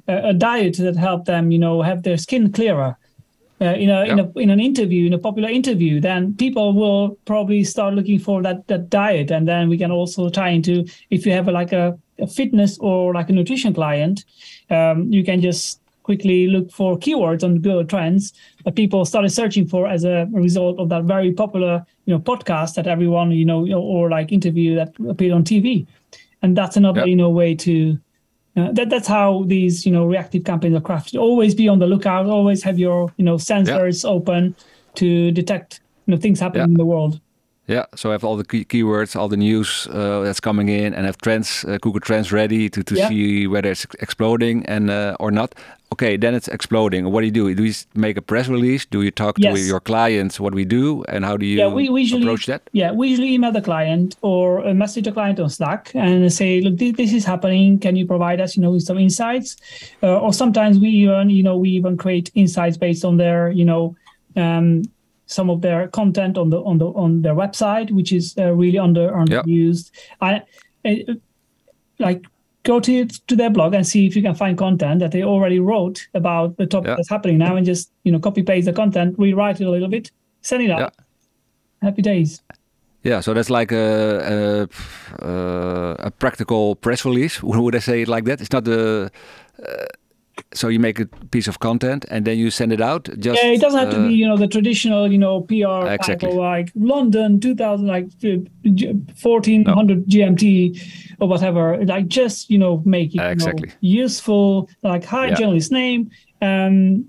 a, 0.09 0.29
a 0.29 0.35
diet 0.35 0.77
that 0.77 0.97
helped 0.97 1.25
them 1.25 1.51
you 1.51 1.59
know 1.59 1.83
have 1.83 2.03
their 2.03 2.19
skin 2.19 2.53
clearer. 2.53 2.99
Uh, 3.59 3.73
in 3.73 3.89
a 3.89 4.05
in 4.05 4.19
a 4.19 4.31
in 4.39 4.51
an 4.51 4.61
interview 4.61 5.07
in 5.07 5.15
a 5.15 5.19
popular 5.19 5.49
interview, 5.49 5.99
then 5.99 6.35
people 6.37 6.75
will 6.75 7.17
probably 7.25 7.65
start 7.65 7.95
looking 7.95 8.19
for 8.19 8.43
that 8.43 8.67
that 8.69 8.91
diet, 8.91 9.31
and 9.31 9.49
then 9.49 9.71
we 9.71 9.79
can 9.79 9.91
also 9.91 10.29
tie 10.29 10.51
into 10.51 10.85
if 11.09 11.25
you 11.25 11.33
have 11.33 11.49
a, 11.49 11.53
like 11.53 11.73
a, 11.73 11.99
a 12.19 12.27
fitness 12.27 12.77
or 12.81 13.15
like 13.15 13.31
a 13.31 13.33
nutrition 13.33 13.73
client, 13.73 14.27
um, 14.69 15.11
you 15.11 15.25
can 15.25 15.41
just 15.41 15.81
quickly 16.03 16.47
look 16.49 16.71
for 16.71 16.99
keywords 16.99 17.43
on 17.43 17.55
Google 17.61 17.85
Trends 17.85 18.33
that 18.65 18.77
people 18.77 19.05
started 19.07 19.31
searching 19.31 19.67
for 19.67 19.89
as 19.89 20.05
a 20.05 20.29
result 20.33 20.79
of 20.79 20.89
that 20.91 21.05
very 21.05 21.33
popular 21.33 21.85
you 22.05 22.13
know 22.15 22.21
podcast 22.21 22.75
that 22.75 22.87
everyone 22.87 23.31
you 23.31 23.47
know 23.47 23.67
or 23.75 24.11
like 24.11 24.33
interview 24.33 24.75
that 24.75 24.93
appeared 25.09 25.33
on 25.33 25.45
TV, 25.45 25.87
and 26.43 26.55
that's 26.57 26.77
another 26.77 27.01
Yeah. 27.01 27.07
you 27.07 27.17
know 27.17 27.31
way 27.31 27.55
to 27.55 27.99
uh, 28.57 28.73
that 28.73 28.89
that's 28.91 29.09
how 29.09 29.45
these 29.47 29.85
you 29.87 29.93
know 29.93 30.05
reactive 30.07 30.45
campaigns 30.45 30.77
are 30.77 30.81
crafted. 30.81 31.19
Always 31.19 31.55
be 31.55 31.69
on 31.69 31.79
the 31.79 31.87
lookout. 31.87 32.27
Always 32.27 32.63
have 32.63 32.79
your 32.79 33.13
you 33.19 33.25
know 33.25 33.37
sensors 33.37 34.05
open 34.05 34.55
to 34.95 35.31
detect 35.33 35.81
you 36.07 36.15
know 36.15 36.21
things 36.21 36.41
happening 36.41 36.61
Yeah. 36.63 36.73
in 36.73 36.75
the 36.75 36.85
world. 36.87 37.21
Yeah, 37.69 37.85
so 37.97 38.11
I 38.11 38.13
have 38.13 38.23
all 38.23 38.37
the 38.37 38.45
key 38.45 38.65
keywords, 38.65 39.17
all 39.17 39.29
the 39.29 39.37
news 39.37 39.89
uh, 39.91 40.21
that's 40.23 40.39
coming 40.39 40.69
in, 40.69 40.95
and 40.95 41.05
have 41.05 41.19
trends, 41.19 41.65
uh, 41.65 41.79
Google 41.83 41.99
Trends 42.01 42.31
ready 42.31 42.71
to, 42.71 42.83
to 42.85 42.95
Yeah. 42.95 43.09
see 43.09 43.49
whether 43.49 43.71
it's 43.73 43.85
exploding 43.99 44.65
and 44.67 44.89
uh, 44.89 45.17
or 45.19 45.33
not. 45.33 45.53
Okay, 45.93 46.17
then 46.17 46.35
it's 46.35 46.49
exploding. 46.49 47.11
What 47.13 47.21
do 47.21 47.27
you 47.27 47.33
do? 47.33 47.55
Do 47.55 47.65
you 47.65 47.73
make 47.95 48.17
a 48.17 48.23
press 48.23 48.49
release? 48.49 48.85
Do 48.85 49.03
you 49.03 49.11
talk 49.11 49.37
to 49.37 49.59
your 49.59 49.81
clients 49.81 50.41
what 50.41 50.53
we 50.53 50.65
do, 50.65 51.05
and 51.09 51.25
how 51.25 51.37
do 51.37 51.47
you 51.47 51.59
yeah, 51.59 51.69
we, 51.69 51.89
we 51.89 52.03
usually 52.03 52.23
approach 52.23 52.47
that? 52.47 52.69
Yeah, 52.73 52.91
we 52.91 53.09
usually 53.09 53.33
email 53.33 53.53
the 53.53 53.63
client 53.63 54.17
or 54.21 54.67
uh, 54.67 54.75
message 54.75 55.05
the 55.05 55.13
client 55.13 55.39
on 55.39 55.49
Slack 55.49 55.93
and 55.95 56.31
say, 56.33 56.61
look, 56.61 56.77
this, 56.77 56.97
this 56.97 57.13
is 57.13 57.25
happening. 57.25 57.79
Can 57.79 57.95
you 57.95 58.05
provide 58.05 58.41
us, 58.41 58.57
you 58.57 58.63
know, 58.63 58.73
with 58.73 58.83
some 58.83 58.99
insights? 58.99 59.57
Uh, 60.03 60.19
or 60.19 60.33
sometimes 60.33 60.79
we 60.79 60.89
even, 60.89 61.31
you 61.31 61.43
know, 61.43 61.57
we 61.57 61.71
even 61.71 61.97
create 61.97 62.31
insights 62.35 62.77
based 62.77 63.05
on 63.05 63.17
their, 63.17 63.51
you 63.51 63.65
know, 63.65 63.97
um, 64.35 64.83
some 65.27 65.49
of 65.51 65.61
their 65.61 65.89
content 65.89 66.37
on 66.37 66.51
the 66.51 66.61
on 66.63 66.79
the 66.79 66.87
on 66.87 67.23
their 67.23 67.35
website, 67.35 67.91
which 67.93 68.13
is 68.13 68.35
uh, 68.39 68.53
really 68.53 68.79
under 68.79 69.11
underused. 69.13 69.93
I, 70.21 70.43
uh, 70.85 71.15
like 71.99 72.27
go 72.67 72.81
to 72.81 73.07
to 73.07 73.37
their 73.37 73.51
blog 73.51 73.75
and 73.75 73.87
see 73.87 74.07
if 74.07 74.17
you 74.17 74.23
can 74.23 74.35
find 74.35 74.59
content 74.59 75.01
that 75.01 75.13
they 75.13 75.23
already 75.23 75.59
wrote 75.61 76.09
about 76.15 76.57
the 76.57 76.67
topic 76.67 76.89
Yeah. 76.89 76.97
that's 76.97 77.09
happening 77.09 77.39
now, 77.39 77.57
and 77.57 77.65
just 77.67 77.91
you 78.05 78.13
know 78.13 78.19
copy 78.21 78.43
paste 78.43 78.67
the 78.67 78.73
content, 78.73 79.15
rewrite 79.19 79.61
it 79.61 79.67
a 79.67 79.71
little 79.71 79.89
bit, 79.89 80.11
send 80.43 80.63
it 80.63 80.71
out. 80.71 80.79
Yeah. 80.81 80.91
Happy 81.83 82.03
days. 82.03 82.43
Yeah, 83.03 83.21
so 83.23 83.35
that's 83.35 83.51
like 83.51 83.73
a 83.73 84.67
a, 85.21 85.25
uh, 85.25 85.95
a 86.09 86.11
practical 86.11 86.75
press 86.77 87.05
release. 87.05 87.43
Would 87.65 87.75
I 87.77 87.81
say 87.81 88.03
it 88.03 88.09
like 88.09 88.25
that? 88.25 88.41
It's 88.41 88.53
not 88.53 88.65
the. 88.65 89.11
Uh, 89.63 89.87
so 90.57 90.69
you 90.69 90.81
make 90.81 90.99
a 90.99 91.07
piece 91.35 91.49
of 91.49 91.59
content 91.59 92.05
and 92.11 92.25
then 92.27 92.37
you 92.39 92.51
send 92.51 92.73
it 92.73 92.81
out. 92.81 93.05
Just 93.19 93.43
yeah, 93.43 93.51
it 93.57 93.61
doesn't 93.61 93.79
have 93.79 93.91
to 93.91 94.01
uh, 94.05 94.09
be 94.09 94.15
you 94.15 94.27
know 94.27 94.37
the 94.45 94.49
traditional 94.49 95.03
you 95.15 95.19
know 95.19 95.43
PR 95.43 95.87
Exactly. 95.99 96.33
like 96.33 96.73
London 96.75 97.39
2000 97.41 97.87
like 97.87 98.07
uh, 98.25 98.37
G- 98.79 98.93
1400 99.23 100.07
GMT 100.07 101.17
or 101.21 101.29
whatever. 101.29 101.65
Like 101.85 102.07
just 102.09 102.51
you 102.51 102.59
know 102.59 102.83
make 102.85 103.15
it 103.15 103.23
you 103.41 103.47
know, 103.47 103.53
useful. 103.81 104.69
Like 104.83 105.05
hi 105.05 105.27
Yeah. 105.29 105.35
journalist 105.35 105.71
name. 105.73 106.11
Um, 106.43 107.07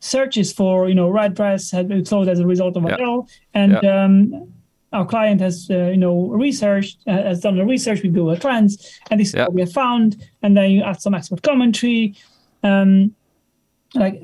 searches 0.00 0.52
for 0.52 0.88
you 0.88 0.94
know 0.94 1.08
red 1.08 1.34
dress 1.34 1.70
had 1.70 1.90
exploded 1.92 2.28
as 2.32 2.40
a 2.40 2.46
result 2.46 2.76
of 2.76 2.82
Yeah. 2.84 3.20
And 3.54 3.78
Yeah. 3.82 4.04
um, 4.04 4.48
our 4.92 5.06
client 5.06 5.40
has 5.40 5.68
uh, 5.70 5.76
you 5.94 5.96
know 5.96 6.16
researched 6.46 6.98
uh, 7.06 7.12
has 7.30 7.40
done 7.40 7.56
the 7.56 7.64
research 7.64 8.02
with 8.02 8.12
Google 8.12 8.36
Trends, 8.36 8.72
and 9.10 9.18
this 9.20 9.28
is 9.28 9.34
what 9.36 9.54
we 9.54 9.60
have 9.62 9.72
found. 9.72 10.08
And 10.42 10.56
then 10.56 10.70
you 10.70 10.82
add 10.82 11.00
some 11.00 11.14
expert 11.14 11.42
commentary. 11.42 12.14
Um, 12.62 13.14
like 13.94 14.22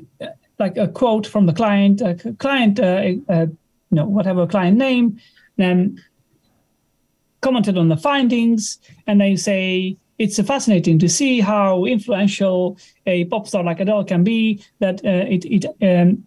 like 0.59 0.77
a 0.77 0.87
quote 0.87 1.25
from 1.25 1.45
the 1.45 1.53
client, 1.53 2.01
a 2.01 2.15
client, 2.37 2.79
uh, 2.79 3.13
uh, 3.29 3.45
you 3.47 3.95
know, 3.95 4.05
whatever 4.05 4.45
client 4.45 4.77
name, 4.77 5.19
then 5.57 6.01
commented 7.41 7.77
on 7.77 7.87
the 7.87 7.97
findings, 7.97 8.77
and 9.07 9.21
they 9.21 9.35
say, 9.35 9.97
it's 10.17 10.39
fascinating 10.41 10.99
to 10.99 11.07
see 11.07 11.39
how 11.39 11.85
influential 11.85 12.77
a 13.05 13.23
pop 13.25 13.47
star 13.47 13.63
like 13.63 13.79
Adele 13.79 14.03
can 14.03 14.23
be. 14.23 14.61
That 14.79 15.03
uh, 15.05 15.25
it 15.29 15.45
it 15.45 15.65
um, 15.81 16.23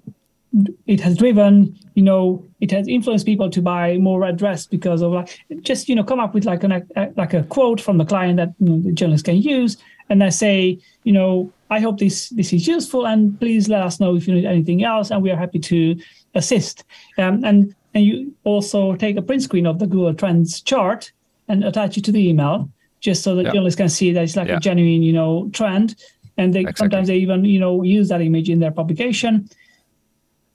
it 0.87 1.01
has 1.01 1.16
driven, 1.16 1.79
you 1.94 2.03
know, 2.03 2.44
it 2.61 2.70
has 2.70 2.88
influenced 2.88 3.27
people 3.27 3.51
to 3.51 3.62
buy 3.62 3.98
more 3.98 4.20
red 4.20 4.38
dress 4.38 4.66
because 4.66 5.03
of 5.03 5.12
like 5.12 5.38
just 5.61 5.88
you 5.90 5.94
know 5.94 6.05
come 6.05 6.20
up 6.20 6.33
with 6.33 6.46
like 6.46 6.64
an 6.64 6.88
like 7.16 7.35
a 7.35 7.42
quote 7.44 7.81
from 7.81 7.98
the 7.98 8.05
client 8.07 8.38
that 8.38 8.55
you 8.61 8.70
know, 8.70 8.83
the 8.83 8.92
journalist 8.92 9.27
can 9.27 9.37
use, 9.37 9.77
and 10.12 10.22
I 10.22 10.29
say, 10.29 10.79
you 11.05 11.12
know, 11.12 11.53
I 11.70 11.81
hope 11.81 11.98
this 11.98 12.29
this 12.29 12.53
is 12.53 12.66
useful, 12.68 13.07
and 13.07 13.40
please 13.40 13.68
let 13.70 13.83
us 13.83 13.98
know 13.98 14.14
if 14.14 14.29
you 14.29 14.35
need 14.35 14.44
anything 14.44 14.85
else, 14.85 15.11
and 15.11 15.22
we 15.22 15.31
are 15.33 15.37
happy 15.44 15.59
to 15.70 15.96
assist. 16.35 16.85
Um, 17.18 17.42
and 17.44 17.75
and 17.94 18.05
you 18.05 18.35
also 18.44 18.94
take 18.96 19.16
a 19.16 19.22
print 19.22 19.42
screen 19.42 19.66
of 19.66 19.79
the 19.79 19.87
Google 19.87 20.14
Trends 20.14 20.61
chart 20.61 21.11
and 21.48 21.64
attach 21.64 21.96
it 21.98 22.05
to 22.05 22.12
the 22.12 22.29
email, 22.29 22.68
just 23.01 23.22
so 23.22 23.35
that 23.37 23.44
Yeah. 23.44 23.53
journalists 23.53 23.81
can 23.83 23.88
see 23.88 24.12
that 24.12 24.22
it's 24.25 24.37
like 24.37 24.48
Yeah. 24.48 24.59
a 24.59 24.61
genuine, 24.61 25.03
you 25.03 25.14
know, 25.14 25.48
trend. 25.53 25.96
And 26.38 26.53
they 26.55 26.61
Exactly. 26.61 26.81
sometimes 26.83 27.09
they 27.09 27.16
even 27.25 27.44
you 27.44 27.59
know 27.64 27.83
use 27.83 28.09
that 28.12 28.20
image 28.20 28.48
in 28.51 28.59
their 28.61 28.70
publication. 28.81 29.48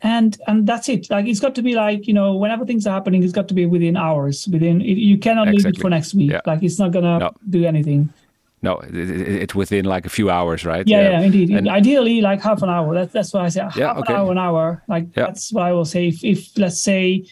And 0.01 0.37
and 0.47 0.67
that's 0.69 0.87
it. 0.89 1.09
Like 1.09 1.25
it's 1.25 1.39
got 1.39 1.55
to 1.55 1.63
be 1.63 1.73
like 1.73 2.07
you 2.07 2.13
know 2.13 2.29
whenever 2.37 2.63
things 2.65 2.85
are 2.85 2.93
happening, 2.93 3.23
it's 3.23 3.33
got 3.39 3.47
to 3.47 3.55
be 3.55 3.65
within 3.65 3.97
hours. 3.97 4.47
Within 4.53 4.81
you 4.81 5.17
cannot 5.17 5.47
leave 5.49 5.65
it 5.65 5.77
for 5.81 5.89
next 5.89 6.13
week. 6.13 6.31
Yeah. 6.31 6.41
Like 6.45 6.61
it's 6.61 6.77
not 6.83 6.91
gonna 6.91 7.17
No. 7.19 7.29
do 7.49 7.65
anything. 7.65 8.13
No, 8.61 8.79
it, 8.79 8.95
it, 8.95 9.27
it's 9.43 9.55
within 9.55 9.85
like 9.85 10.05
a 10.05 10.09
few 10.09 10.29
hours, 10.29 10.65
right? 10.65 10.87
Yeah, 10.87 11.11
yeah, 11.11 11.21
indeed. 11.21 11.51
And- 11.51 11.69
Ideally, 11.69 12.21
like 12.21 12.41
half 12.41 12.61
an 12.63 12.69
hour. 12.69 12.93
That's 12.93 13.13
that's 13.13 13.33
why 13.33 13.45
I 13.45 13.49
say 13.49 13.61
half 13.61 13.77
okay. 13.77 14.13
an 14.13 14.19
hour, 14.19 14.31
an 14.31 14.37
hour. 14.37 14.83
Like 14.87 15.05
Yeah. 15.15 15.27
that's 15.27 15.53
what 15.53 15.63
I 15.63 15.73
will 15.73 15.85
say. 15.85 16.07
If, 16.07 16.23
if 16.23 16.57
let's 16.57 16.81
say 16.81 17.25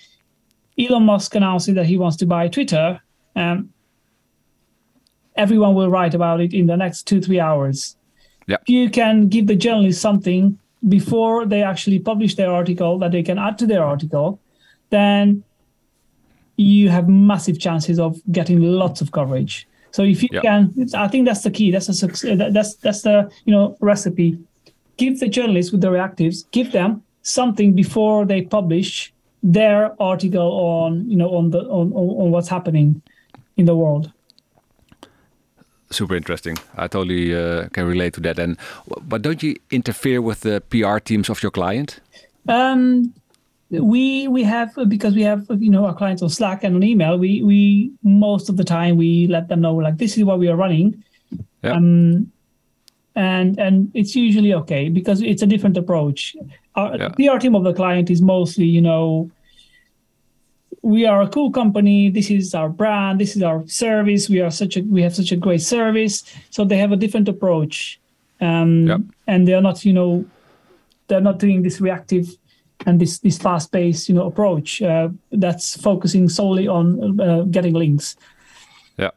Elon 0.77 1.03
Musk 1.03 1.33
announces 1.35 1.73
that 1.75 1.85
he 1.87 1.97
wants 1.97 2.17
to 2.17 2.25
buy 2.27 2.47
Twitter, 2.47 3.01
um, 3.35 3.69
everyone 5.35 5.73
will 5.73 5.89
write 5.89 6.13
about 6.13 6.41
it 6.41 6.53
in 6.53 6.67
the 6.67 6.77
next 6.77 7.03
two 7.07 7.21
three 7.21 7.39
hours. 7.39 7.95
Yeah. 8.47 8.57
If 8.61 8.69
you 8.69 8.89
can 8.89 9.27
give 9.27 9.47
the 9.47 9.55
journalists 9.55 10.01
something 10.01 10.59
before 10.87 11.45
they 11.47 11.63
actually 11.63 11.99
publish 11.99 12.35
their 12.35 12.51
article 12.51 12.99
that 12.99 13.11
they 13.11 13.23
can 13.23 13.39
add 13.39 13.57
to 13.57 13.65
their 13.65 13.83
article, 13.83 14.39
then 14.91 15.43
you 16.57 16.89
have 16.89 17.09
massive 17.09 17.59
chances 17.59 17.99
of 17.99 18.21
getting 18.31 18.61
lots 18.61 19.01
of 19.01 19.11
coverage. 19.11 19.67
So 19.91 20.03
if 20.03 20.21
you 20.23 20.29
Yeah. 20.31 20.41
can, 20.41 20.73
I 20.93 21.07
think 21.07 21.25
that's 21.25 21.43
the 21.43 21.51
key. 21.51 21.71
That's 21.71 21.87
the 21.87 21.93
suc- 21.93 22.37
that's 22.53 22.75
that's 22.75 23.01
the 23.01 23.29
you 23.45 23.51
know 23.53 23.77
recipe. 23.81 24.37
Give 24.97 25.19
the 25.19 25.27
journalists 25.27 25.71
with 25.71 25.81
the 25.81 25.89
reactives, 25.89 26.45
give 26.51 26.71
them 26.71 27.01
something 27.21 27.73
before 27.73 28.25
they 28.25 28.41
publish 28.43 29.13
their 29.43 29.91
article 30.01 30.51
on 30.51 31.09
you 31.09 31.15
know 31.17 31.29
on 31.35 31.51
the 31.51 31.59
on 31.69 31.91
on, 31.93 32.09
on 32.21 32.31
what's 32.31 32.49
happening 32.49 33.01
in 33.57 33.65
the 33.65 33.75
world. 33.75 34.11
super 35.91 36.15
interesting. 36.15 36.57
I 36.75 36.87
totally 36.87 37.33
uh, 37.33 37.69
can 37.69 37.85
relate 37.87 38.13
to 38.15 38.21
that. 38.21 38.39
And 38.39 38.57
but 39.07 39.21
don't 39.21 39.41
you 39.43 39.55
interfere 39.71 40.21
with 40.21 40.41
the 40.41 40.61
PR 40.69 40.99
teams 40.99 41.29
of 41.29 41.41
your 41.43 41.51
client? 41.51 42.01
Um, 42.49 43.13
we 43.81 44.27
we 44.27 44.43
have 44.43 44.73
because 44.87 45.13
we 45.15 45.21
have 45.23 45.45
you 45.59 45.69
know 45.71 45.85
our 45.85 45.95
clients 45.95 46.21
on 46.21 46.29
Slack 46.29 46.63
and 46.63 46.75
on 46.75 46.83
email. 46.83 47.17
We 47.17 47.41
we 47.43 47.91
most 48.03 48.49
of 48.49 48.57
the 48.57 48.63
time 48.63 48.97
we 48.97 49.27
let 49.27 49.47
them 49.47 49.61
know 49.61 49.75
like 49.75 49.97
this 49.97 50.17
is 50.17 50.23
what 50.23 50.39
we 50.39 50.47
are 50.49 50.55
running. 50.55 51.03
Yeah. 51.63 51.73
Um, 51.73 52.31
and 53.15 53.57
and 53.59 53.89
it's 53.93 54.15
usually 54.15 54.53
okay 54.53 54.89
because 54.89 55.21
it's 55.21 55.41
a 55.41 55.47
different 55.47 55.77
approach. 55.77 56.35
Our 56.75 56.97
Yeah. 56.97 57.09
PR 57.09 57.37
team 57.39 57.55
of 57.55 57.63
the 57.63 57.73
client 57.73 58.09
is 58.09 58.21
mostly 58.21 58.65
you 58.65 58.81
know 58.81 59.31
we 60.81 61.05
are 61.05 61.21
a 61.21 61.27
cool 61.29 61.49
company. 61.51 62.09
This 62.09 62.29
is 62.29 62.53
our 62.53 62.69
brand. 62.69 63.19
This 63.19 63.35
is 63.35 63.41
our 63.41 63.65
service. 63.67 64.29
We 64.29 64.41
are 64.41 64.51
such 64.51 64.77
a 64.77 64.81
we 64.81 65.01
have 65.01 65.15
such 65.15 65.31
a 65.31 65.35
great 65.35 65.61
service. 65.61 66.23
So 66.51 66.63
they 66.65 66.77
have 66.77 66.91
a 66.91 66.95
different 66.97 67.27
approach, 67.27 67.99
um, 68.41 68.87
Yep. 68.87 69.01
and 69.27 69.47
they 69.47 69.53
are 69.53 69.61
not 69.61 69.83
you 69.85 69.93
know 69.93 70.25
they're 71.07 71.21
not 71.21 71.39
doing 71.39 71.61
this 71.63 71.79
reactive 71.81 72.27
and 72.85 72.99
this 72.99 73.19
this 73.19 73.37
fast 73.37 73.71
paced 73.71 74.09
you 74.09 74.15
know 74.15 74.25
approach 74.25 74.81
uh, 74.81 75.09
that's 75.31 75.77
focusing 75.81 76.29
solely 76.29 76.67
on 76.67 77.19
uh, 77.19 77.43
getting 77.43 77.73
links. 77.73 78.15
Yeah. 78.97 79.11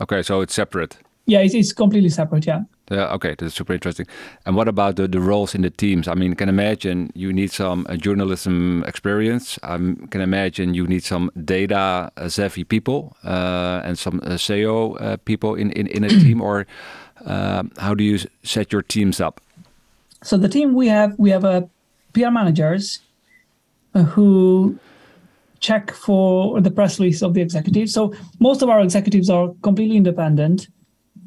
Okay, 0.00 0.22
so 0.22 0.40
it's 0.40 0.54
separate. 0.54 0.98
Yeah, 1.26 1.40
it's, 1.40 1.54
it's 1.54 1.72
completely 1.72 2.10
separate. 2.10 2.46
Yeah. 2.46 2.62
Yeah, 2.90 3.14
okay, 3.14 3.34
that's 3.38 3.54
super 3.54 3.72
interesting. 3.72 4.06
And 4.44 4.56
what 4.56 4.68
about 4.68 4.96
the, 4.96 5.08
the 5.08 5.20
roles 5.20 5.54
in 5.54 5.62
the 5.62 5.70
teams? 5.70 6.08
I 6.08 6.14
mean, 6.14 6.34
can 6.34 6.48
imagine 6.48 7.10
you 7.14 7.32
need 7.32 7.50
some 7.52 7.86
uh, 7.88 7.96
journalism 7.96 8.84
experience. 8.86 9.58
I 9.62 9.76
can 10.10 10.20
imagine 10.20 10.74
you 10.74 10.86
need 10.86 11.04
some 11.04 11.30
data 11.44 12.10
uh, 12.16 12.28
savvy 12.28 12.64
people 12.64 13.16
uh, 13.24 13.80
and 13.84 13.98
some 13.98 14.20
uh, 14.24 14.30
SEO 14.30 15.00
uh, 15.00 15.16
people 15.24 15.54
in, 15.54 15.70
in, 15.72 15.86
in 15.86 16.04
a 16.04 16.08
team. 16.08 16.42
Or 16.42 16.66
um, 17.24 17.70
how 17.78 17.94
do 17.94 18.04
you 18.04 18.18
set 18.42 18.72
your 18.72 18.82
teams 18.82 19.20
up? 19.20 19.40
So 20.22 20.36
the 20.36 20.48
team 20.48 20.74
we 20.74 20.88
have 20.88 21.14
we 21.18 21.30
have 21.30 21.44
a 21.44 21.68
PR 22.12 22.30
managers 22.30 23.00
uh, 23.94 24.02
who 24.02 24.78
check 25.60 25.92
for 25.92 26.60
the 26.60 26.70
press 26.70 26.98
release 26.98 27.22
of 27.22 27.34
the 27.34 27.40
executives. 27.40 27.92
So 27.94 28.12
most 28.40 28.62
of 28.62 28.68
our 28.68 28.80
executives 28.80 29.30
are 29.30 29.50
completely 29.62 29.96
independent, 29.96 30.68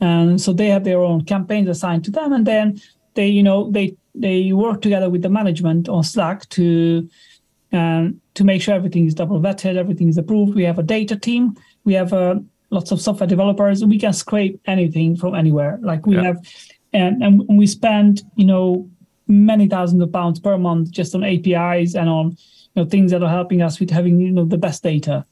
and 0.02 0.40
so 0.42 0.52
they 0.54 0.68
have 0.68 0.84
their 0.84 1.00
own 1.00 1.24
campaigns 1.24 1.70
assigned 1.70 2.04
to 2.06 2.12
them, 2.12 2.34
and 2.34 2.46
then 2.46 2.82
they 3.14 3.28
you 3.28 3.44
know 3.44 3.72
they 3.72 3.96
they 4.14 4.52
work 4.54 4.82
together 4.82 5.10
with 5.10 5.22
the 5.22 5.30
management 5.30 5.88
on 5.90 6.04
Slack 6.04 6.48
to 6.50 7.10
um, 7.72 8.20
to 8.36 8.44
make 8.44 8.62
sure 8.62 8.74
everything 8.76 9.06
is 9.06 9.14
double 9.14 9.40
vetted, 9.40 9.76
everything 9.78 10.10
is 10.10 10.18
approved. 10.18 10.56
We 10.56 10.64
have 10.64 10.80
a 10.80 10.84
data 10.84 11.16
team. 11.16 11.56
We 11.86 11.94
have 11.94 12.14
uh, 12.14 12.36
lots 12.70 12.92
of 12.92 13.02
software 13.02 13.28
developers. 13.28 13.84
We 13.86 14.00
can 14.00 14.14
scrape 14.14 14.60
anything 14.66 15.16
from 15.16 15.36
anywhere. 15.36 15.80
Like 15.82 16.06
we 16.06 16.16
Yeah. 16.16 16.24
have, 16.24 16.38
and, 16.94 17.22
and 17.24 17.44
we 17.48 17.68
spend 17.68 18.24
you 18.36 18.46
know 18.46 18.90
many 19.28 19.68
thousands 19.68 20.02
of 20.02 20.12
pounds 20.12 20.40
per 20.40 20.58
month 20.58 20.92
just 20.92 21.16
on 21.16 21.24
APIs 21.24 21.96
and 21.96 22.10
on 22.10 22.32
you 22.76 22.84
know 22.84 22.86
things 22.86 23.12
that 23.12 23.24
are 23.24 23.30
helping 23.30 23.62
us 23.62 23.80
with 23.80 23.90
having 23.90 24.20
you 24.20 24.32
know 24.32 24.46
the 24.46 24.58
best 24.58 24.84
data. 24.84 25.26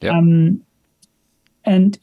Yeah. 0.00 0.10
Um, 0.10 0.62
and 1.64 1.98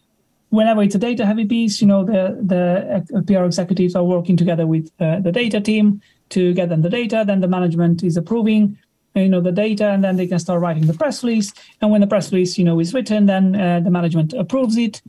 whenever 0.50 0.84
it's 0.84 0.96
a 0.96 1.00
data 1.00 1.26
heavy 1.26 1.46
piece, 1.46 1.82
you 1.82 1.88
know 1.88 2.04
the 2.04 2.38
the 2.42 3.06
uh, 3.16 3.22
PR 3.22 3.46
executives 3.46 3.96
are 3.96 4.04
working 4.04 4.38
together 4.38 4.68
with 4.68 4.92
uh, 5.00 5.20
the 5.20 5.32
data 5.32 5.62
team 5.62 6.02
to 6.30 6.54
get 6.54 6.70
them 6.70 6.82
the 6.82 6.90
data. 6.90 7.24
Then 7.26 7.42
the 7.42 7.48
management 7.48 8.04
is 8.04 8.18
approving 8.18 8.78
you 9.16 9.30
know 9.30 9.42
the 9.42 9.52
data, 9.52 9.90
and 9.90 10.04
then 10.04 10.18
they 10.18 10.28
can 10.28 10.40
start 10.40 10.62
writing 10.62 10.88
the 10.88 10.94
press 10.94 11.24
release. 11.24 11.54
And 11.82 11.92
when 11.92 12.02
the 12.02 12.08
press 12.08 12.32
release 12.32 12.58
you 12.58 12.66
know 12.66 12.80
is 12.80 12.94
written, 12.94 13.26
then 13.26 13.56
uh, 13.56 13.80
the 13.80 13.92
management 13.92 14.34
approves 14.34 14.78
it, 14.78 15.02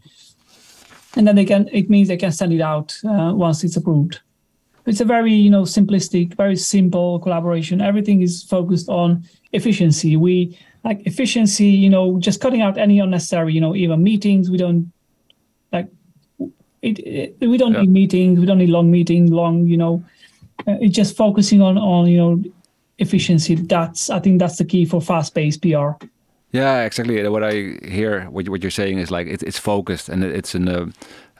and 1.16 1.26
then 1.26 1.36
they 1.36 1.44
can. 1.44 1.68
It 1.72 1.90
means 1.90 2.08
they 2.08 2.16
can 2.16 2.32
send 2.32 2.52
it 2.52 2.60
out 2.60 2.96
uh, 3.04 3.32
once 3.34 3.64
it's 3.64 3.76
approved. 3.76 4.20
It's 4.86 5.00
a 5.00 5.04
very 5.04 5.32
you 5.32 5.50
know 5.50 5.62
simplistic, 5.62 6.34
very 6.34 6.56
simple 6.56 7.18
collaboration. 7.20 7.80
Everything 7.80 8.22
is 8.22 8.42
focused 8.42 8.88
on 8.88 9.24
efficiency. 9.52 10.16
We 10.16 10.58
like 10.84 11.06
efficiency. 11.06 11.68
You 11.68 11.90
know, 11.90 12.18
just 12.20 12.40
cutting 12.40 12.60
out 12.60 12.76
any 12.76 12.98
unnecessary. 12.98 13.54
You 13.54 13.60
know, 13.60 13.74
even 13.74 14.02
meetings. 14.02 14.50
We 14.50 14.58
don't 14.58 14.92
like 15.72 15.88
it. 16.82 16.98
it 16.98 17.36
we 17.40 17.56
don't 17.56 17.72
Yeah. 17.72 17.80
need 17.82 17.90
meetings. 17.90 18.40
We 18.40 18.46
don't 18.46 18.58
need 18.58 18.70
long 18.70 18.90
meetings. 18.90 19.30
Long. 19.30 19.66
You 19.66 19.78
know, 19.78 20.04
uh, 20.66 20.76
it's 20.80 20.94
just 20.94 21.16
focusing 21.16 21.62
on 21.62 21.78
on 21.78 22.06
you 22.08 22.18
know 22.18 22.42
efficiency. 22.98 23.54
That's 23.54 24.10
I 24.10 24.20
think 24.20 24.38
that's 24.38 24.58
the 24.58 24.64
key 24.64 24.84
for 24.84 25.00
fast 25.00 25.34
paced 25.34 25.62
PR. 25.62 25.96
Yeah, 26.52 26.84
exactly. 26.84 27.26
What 27.28 27.42
I 27.42 27.78
hear, 27.82 28.26
what, 28.30 28.44
you, 28.44 28.52
what 28.52 28.62
you're 28.62 28.70
saying 28.70 28.98
is 28.98 29.10
like 29.10 29.26
it, 29.26 29.42
it's 29.42 29.58
focused 29.58 30.08
and 30.08 30.22
it's 30.22 30.54
in 30.54 30.68
a 30.68 30.86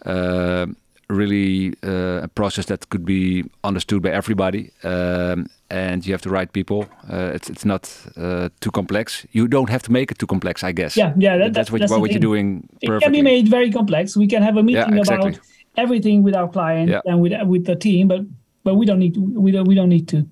uh, 0.04 0.66
really 1.08 1.74
uh, 1.82 2.24
a 2.24 2.28
process 2.28 2.66
that 2.66 2.88
could 2.88 3.04
be 3.04 3.44
understood 3.62 4.02
by 4.02 4.10
everybody. 4.10 4.70
Um, 4.82 5.46
and 5.70 6.06
you 6.06 6.12
have 6.12 6.22
the 6.22 6.30
right 6.30 6.52
people. 6.52 6.86
Uh, 7.10 7.32
it's 7.34 7.50
it's 7.50 7.64
not 7.64 7.90
uh, 8.16 8.48
too 8.60 8.70
complex. 8.70 9.26
You 9.32 9.48
don't 9.48 9.70
have 9.70 9.82
to 9.82 9.92
make 9.92 10.10
it 10.10 10.18
too 10.18 10.26
complex, 10.26 10.62
I 10.62 10.72
guess. 10.72 10.96
Yeah, 10.96 11.12
yeah, 11.18 11.36
that- 11.38 11.52
that's 11.54 11.70
what, 11.70 11.80
that's 11.80 11.92
the 11.92 11.98
what 12.00 12.10
you're 12.10 12.20
doing 12.20 12.68
It 12.80 13.02
can 13.02 13.12
be 13.12 13.22
made 13.22 13.48
very 13.48 13.70
complex. 13.70 14.16
We 14.16 14.26
can 14.26 14.42
have 14.42 14.56
a 14.56 14.62
meeting 14.62 14.98
exactly. 14.98 15.30
about 15.30 15.40
everything 15.76 16.22
with 16.24 16.34
our 16.36 16.48
client 16.48 16.90
Yeah. 16.90 17.00
and 17.04 17.20
with 17.20 17.32
with 17.46 17.64
the 17.66 17.76
team, 17.76 18.08
but 18.08 18.20
but 18.62 18.74
we 18.76 18.86
don't 18.86 18.98
need 18.98 19.14
to, 19.14 19.20
we 19.20 19.50
don't 19.52 19.66
we 19.68 19.74
don't 19.74 19.88
need 19.88 20.06
to. 20.08 20.26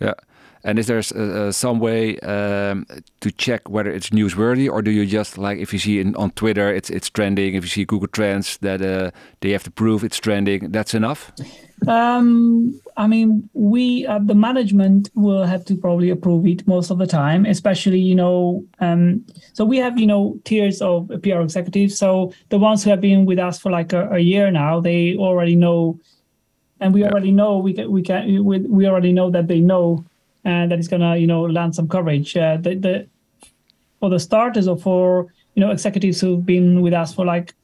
Yeah. 0.00 0.14
And 0.64 0.78
is 0.78 0.86
there 0.86 1.02
uh, 1.14 1.48
uh, 1.48 1.52
some 1.52 1.80
way 1.80 2.18
um, 2.20 2.86
to 3.20 3.30
check 3.32 3.68
whether 3.68 3.90
it's 3.90 4.10
newsworthy, 4.10 4.70
or 4.70 4.82
do 4.82 4.90
you 4.90 5.06
just 5.06 5.36
like 5.38 5.58
if 5.58 5.72
you 5.72 5.78
see 5.78 5.98
in, 6.00 6.14
on 6.16 6.30
Twitter 6.32 6.72
it's 6.72 6.90
it's 6.90 7.10
trending, 7.10 7.54
if 7.54 7.64
you 7.64 7.68
see 7.68 7.84
Google 7.84 8.08
Trends 8.08 8.58
that 8.58 8.80
uh, 8.80 9.10
they 9.40 9.50
have 9.50 9.64
to 9.64 9.70
prove 9.70 10.04
it's 10.04 10.18
trending, 10.18 10.70
that's 10.70 10.94
enough? 10.94 11.32
Um, 11.88 12.80
I 12.96 13.08
mean, 13.08 13.48
we 13.54 14.06
uh, 14.06 14.20
the 14.22 14.34
management 14.36 15.10
will 15.14 15.44
have 15.44 15.64
to 15.64 15.76
probably 15.76 16.10
approve 16.10 16.46
it 16.46 16.64
most 16.68 16.90
of 16.90 16.98
the 16.98 17.06
time, 17.06 17.44
especially 17.44 17.98
you 17.98 18.14
know. 18.14 18.64
Um, 18.78 19.24
so 19.52 19.64
we 19.64 19.78
have 19.78 19.98
you 19.98 20.06
know 20.06 20.38
tiers 20.44 20.80
of 20.80 21.08
PR 21.22 21.40
executives. 21.40 21.98
So 21.98 22.32
the 22.50 22.58
ones 22.58 22.84
who 22.84 22.90
have 22.90 23.00
been 23.00 23.26
with 23.26 23.40
us 23.40 23.58
for 23.58 23.72
like 23.72 23.92
a, 23.92 24.08
a 24.10 24.18
year 24.20 24.50
now, 24.52 24.80
they 24.80 25.16
already 25.16 25.56
know, 25.56 25.98
and 26.78 26.94
we 26.94 27.02
Yeah. 27.02 27.08
already 27.10 27.32
know 27.32 27.58
we 27.58 27.72
can 27.74 27.90
we 27.90 28.02
can 28.02 28.44
we, 28.44 28.58
we 28.60 28.86
already 28.86 29.12
know 29.12 29.30
that 29.30 29.48
they 29.48 29.60
know, 29.60 30.04
and 30.44 30.70
that 30.70 30.78
it's 30.78 30.88
gonna 30.88 31.16
you 31.16 31.26
know 31.26 31.42
land 31.42 31.74
some 31.74 31.88
coverage. 31.88 32.36
Uh, 32.36 32.56
the 32.56 32.74
the 32.74 33.06
for 34.00 34.10
the 34.10 34.18
starters 34.18 34.66
or 34.66 34.76
for 34.76 35.28
you 35.54 35.60
know 35.60 35.70
executives 35.70 36.20
who've 36.20 36.44
been 36.44 36.80
with 36.80 36.92
us 36.92 37.14
for 37.14 37.24
like 37.24 37.54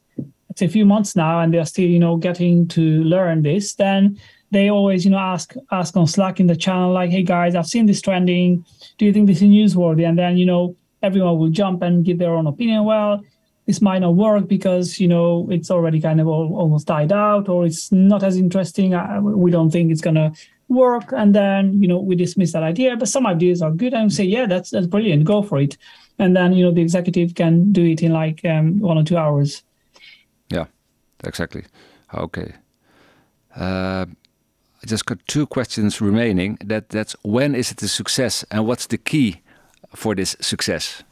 say 0.56 0.66
a 0.66 0.68
few 0.68 0.84
months 0.84 1.14
now 1.14 1.40
and 1.40 1.54
they're 1.54 1.64
still 1.64 1.88
you 1.88 1.98
know 1.98 2.16
getting 2.16 2.66
to 2.68 3.02
learn 3.04 3.42
this 3.42 3.74
then 3.74 4.18
they 4.50 4.68
always 4.70 5.04
you 5.04 5.10
know 5.10 5.18
ask 5.18 5.54
ask 5.70 5.96
on 5.96 6.06
slack 6.06 6.40
in 6.40 6.46
the 6.46 6.56
channel 6.56 6.92
like 6.92 7.10
hey 7.10 7.22
guys 7.22 7.54
i've 7.54 7.66
seen 7.66 7.86
this 7.86 8.00
trending. 8.00 8.64
Do 8.98 9.04
you 9.04 9.12
think 9.12 9.26
this 9.26 9.42
is 9.42 9.48
newsworthy? 9.48 10.08
And 10.08 10.18
then 10.18 10.36
you 10.36 10.46
know 10.46 10.76
everyone 11.02 11.38
will 11.38 11.50
jump 11.50 11.82
and 11.82 12.04
give 12.04 12.18
their 12.18 12.34
own 12.34 12.46
opinion. 12.46 12.84
Well 12.84 13.22
this 13.66 13.82
might 13.82 13.98
not 13.98 14.14
work 14.14 14.48
because 14.48 14.98
you 14.98 15.08
know 15.08 15.46
it's 15.50 15.70
already 15.70 16.00
kind 16.00 16.20
of 16.20 16.26
all, 16.26 16.56
almost 16.56 16.86
died 16.86 17.12
out 17.12 17.48
or 17.48 17.66
it's 17.66 17.92
not 17.92 18.22
as 18.22 18.36
interesting. 18.36 18.90
We 19.22 19.50
don't 19.50 19.70
think 19.70 19.92
it's 19.92 20.00
going 20.00 20.16
to 20.16 20.32
work 20.68 21.12
and 21.12 21.34
then 21.34 21.80
you 21.82 21.88
know 21.88 21.98
we 21.98 22.14
dismiss 22.14 22.52
that 22.52 22.62
idea 22.62 22.96
but 22.96 23.08
some 23.08 23.26
ideas 23.26 23.62
are 23.62 23.70
good. 23.70 23.94
And 23.94 24.12
say 24.12 24.24
yeah 24.24 24.46
that's 24.46 24.70
that's 24.70 24.86
brilliant. 24.86 25.24
Go 25.24 25.42
for 25.42 25.58
it. 25.58 25.76
And 26.18 26.36
then 26.36 26.52
you 26.52 26.64
know 26.64 26.72
the 26.72 26.82
executive 26.82 27.34
can 27.34 27.72
do 27.72 27.84
it 27.84 28.02
in 28.02 28.12
like 28.12 28.44
um, 28.44 28.78
one 28.80 28.98
or 28.98 29.04
two 29.04 29.16
hours. 29.16 29.62
Yeah 30.50 30.66
exactly. 31.24 31.64
Okay. 32.14 32.54
Uh, 33.56 34.06
I 34.82 34.86
just 34.86 35.06
got 35.06 35.18
two 35.26 35.46
questions 35.46 36.00
remaining. 36.00 36.58
That 36.64 36.90
that's 36.90 37.16
when 37.22 37.54
is 37.54 37.72
it 37.72 37.82
a 37.82 37.88
success 37.88 38.44
and 38.50 38.66
what's 38.66 38.86
the 38.86 38.98
key 38.98 39.42
for 39.94 40.14
this 40.14 40.36
success? 40.40 41.02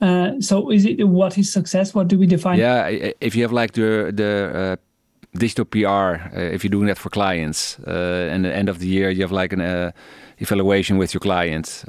Uh, 0.00 0.32
so 0.40 0.70
is 0.70 0.84
it 0.84 1.04
what 1.04 1.38
is 1.38 1.50
success? 1.50 1.94
What 1.94 2.08
do 2.08 2.18
we 2.18 2.26
define? 2.26 2.58
Yeah 2.58 2.88
if 3.20 3.34
you 3.34 3.42
have 3.42 3.52
like 3.52 3.72
the 3.72 4.12
the 4.14 4.52
uh, 4.54 4.76
digital 5.36 5.64
PR, 5.64 5.86
uh, 5.88 6.40
if 6.54 6.64
you're 6.64 6.70
doing 6.70 6.86
that 6.86 6.98
for 6.98 7.10
clients, 7.10 7.78
and 7.86 8.44
the 8.44 8.54
end 8.54 8.68
of 8.68 8.78
the 8.78 8.86
year 8.86 9.10
you 9.10 9.22
have 9.22 9.32
like 9.32 9.52
an 9.52 9.60
uh, 9.60 9.92
evaluation 10.38 10.98
with 10.98 11.14
your 11.14 11.20
client, 11.20 11.84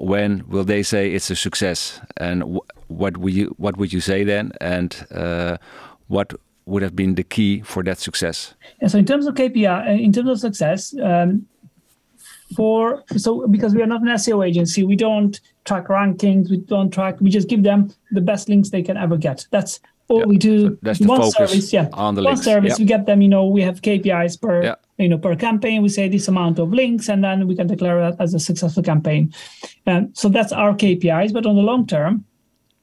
when 0.00 0.44
will 0.48 0.64
they 0.64 0.82
say 0.82 1.12
it's 1.12 1.30
a 1.30 1.36
success? 1.36 2.00
And 2.16 2.60
what 2.88 3.16
would 3.16 3.34
you 3.34 3.54
what 3.58 3.76
would 3.76 3.92
you 3.92 4.00
say 4.00 4.24
then? 4.24 4.52
And 4.60 4.94
what 6.08 6.34
would 6.66 6.82
have 6.82 6.94
been 6.94 7.14
the 7.14 7.24
key 7.24 7.60
for 7.60 7.82
that 7.82 7.98
success? 7.98 8.54
Yeah, 8.80 8.88
so 8.88 8.98
in 8.98 9.04
terms 9.04 9.26
of 9.26 9.34
KPI, 9.34 10.00
in 10.00 10.12
terms 10.12 10.28
of 10.30 10.38
success, 10.38 10.94
um, 11.02 11.46
for 12.54 13.02
so 13.16 13.46
because 13.48 13.74
we 13.74 13.82
are 13.82 13.86
not 13.86 14.02
an 14.02 14.08
SEO 14.08 14.46
agency, 14.46 14.84
we 14.84 14.96
don't 14.96 15.40
track 15.64 15.88
rankings, 15.88 16.50
we 16.50 16.58
don't 16.58 16.90
track, 16.90 17.20
we 17.20 17.30
just 17.30 17.48
give 17.48 17.62
them 17.62 17.90
the 18.10 18.20
best 18.20 18.48
links 18.48 18.70
they 18.70 18.82
can 18.82 18.96
ever 18.96 19.16
get. 19.16 19.46
That's 19.50 19.80
yeah. 20.20 20.26
we 20.26 20.36
do 20.36 20.68
so 20.68 20.76
that's 20.82 20.98
the 20.98 21.06
one 21.06 21.20
focus 21.20 21.34
service 21.34 21.72
yeah 21.72 21.88
on 21.92 22.14
the 22.14 22.22
one 22.22 22.34
links. 22.34 22.44
service 22.44 22.70
yeah. 22.78 22.82
we 22.82 22.84
get 22.84 23.06
them 23.06 23.22
you 23.22 23.28
know 23.28 23.46
we 23.46 23.62
have 23.62 23.80
kpis 23.80 24.40
per 24.40 24.62
Yeah. 24.62 24.74
you 24.98 25.08
know 25.08 25.18
per 25.18 25.34
campaign 25.36 25.82
we 25.82 25.88
say 25.88 26.08
this 26.08 26.28
amount 26.28 26.58
of 26.58 26.72
links 26.72 27.08
and 27.08 27.22
then 27.24 27.46
we 27.46 27.54
can 27.56 27.66
declare 27.66 27.98
that 28.00 28.20
as 28.20 28.34
a 28.34 28.40
successful 28.40 28.82
campaign 28.82 29.32
and 29.86 30.16
so 30.16 30.28
that's 30.28 30.52
our 30.52 30.74
kpis 30.74 31.32
but 31.32 31.46
on 31.46 31.56
the 31.56 31.62
long 31.62 31.86
term 31.86 32.24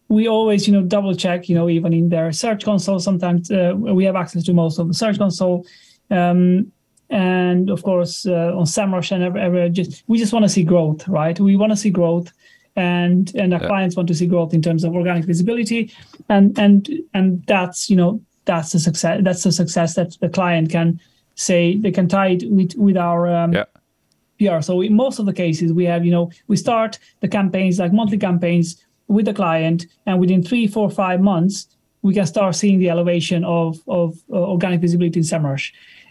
we 0.10 0.28
always 0.28 0.68
you 0.68 0.74
know 0.74 0.82
double 0.84 1.16
check 1.16 1.48
you 1.50 1.56
know 1.56 1.70
even 1.70 1.94
in 1.94 2.10
their 2.10 2.32
search 2.32 2.66
console 2.66 3.00
sometimes 3.00 3.52
uh, 3.52 3.74
we 3.78 4.04
have 4.04 4.16
access 4.16 4.44
to 4.44 4.54
most 4.54 4.80
of 4.80 4.88
the 4.88 4.94
search 4.94 5.18
console 5.18 5.66
um, 6.12 6.72
and 7.10 7.70
of 7.70 7.84
course 7.84 8.26
uh, 8.26 8.52
on 8.56 8.66
SEMrush 8.66 9.12
and 9.12 9.24
ever, 9.24 9.38
ever 9.38 9.70
just 9.70 10.04
we 10.08 10.18
just 10.18 10.34
want 10.34 10.44
to 10.44 10.50
see 10.50 10.64
growth 10.64 11.08
right 11.08 11.40
we 11.40 11.56
want 11.56 11.72
to 11.72 11.78
see 11.78 11.90
growth 11.90 12.32
and 12.80 13.24
and 13.42 13.50
our 13.54 13.62
Yeah. 13.62 13.72
clients 13.72 13.96
want 13.98 14.08
to 14.12 14.16
see 14.20 14.28
growth 14.34 14.54
in 14.58 14.62
terms 14.68 14.84
of 14.86 14.90
organic 15.02 15.26
visibility 15.32 15.82
and 16.36 16.46
and 16.66 16.80
and 17.18 17.28
that's 17.54 17.80
you 17.92 17.98
know 18.02 18.12
that's 18.50 18.70
the 18.76 18.80
success 18.88 19.16
that's 19.26 19.44
the 19.48 19.52
success 19.62 19.90
that 19.98 20.10
the 20.24 20.30
client 20.38 20.66
can 20.76 20.88
say 21.48 21.62
they 21.84 21.94
can 21.98 22.08
tie 22.16 22.32
it 22.38 22.44
with 22.58 22.72
with 22.86 22.98
our 23.10 23.20
um, 23.40 23.52
Yeah. 23.54 23.66
PR. 24.40 24.62
So 24.70 24.74
in 24.88 24.94
most 24.96 25.20
of 25.20 25.26
the 25.30 25.34
cases, 25.44 25.68
we 25.80 25.86
have, 25.92 26.02
you 26.08 26.14
know, 26.16 26.26
we 26.52 26.56
start 26.56 26.92
the 27.24 27.28
campaigns 27.28 27.76
like 27.84 27.92
monthly 28.00 28.18
campaigns 28.30 28.68
with 29.16 29.26
the 29.26 29.34
client, 29.34 29.80
and 30.08 30.16
within 30.22 30.42
three, 30.50 30.66
four, 30.76 30.88
five 30.90 31.20
months, 31.32 31.56
we 32.06 32.14
can 32.14 32.26
start 32.26 32.56
seeing 32.56 32.80
the 32.80 32.90
elevation 32.96 33.44
of 33.60 33.70
of 34.00 34.08
uh, 34.32 34.36
organic 34.54 34.80
visibility 34.86 35.20
in 35.20 35.26
SEMrush, 35.32 35.66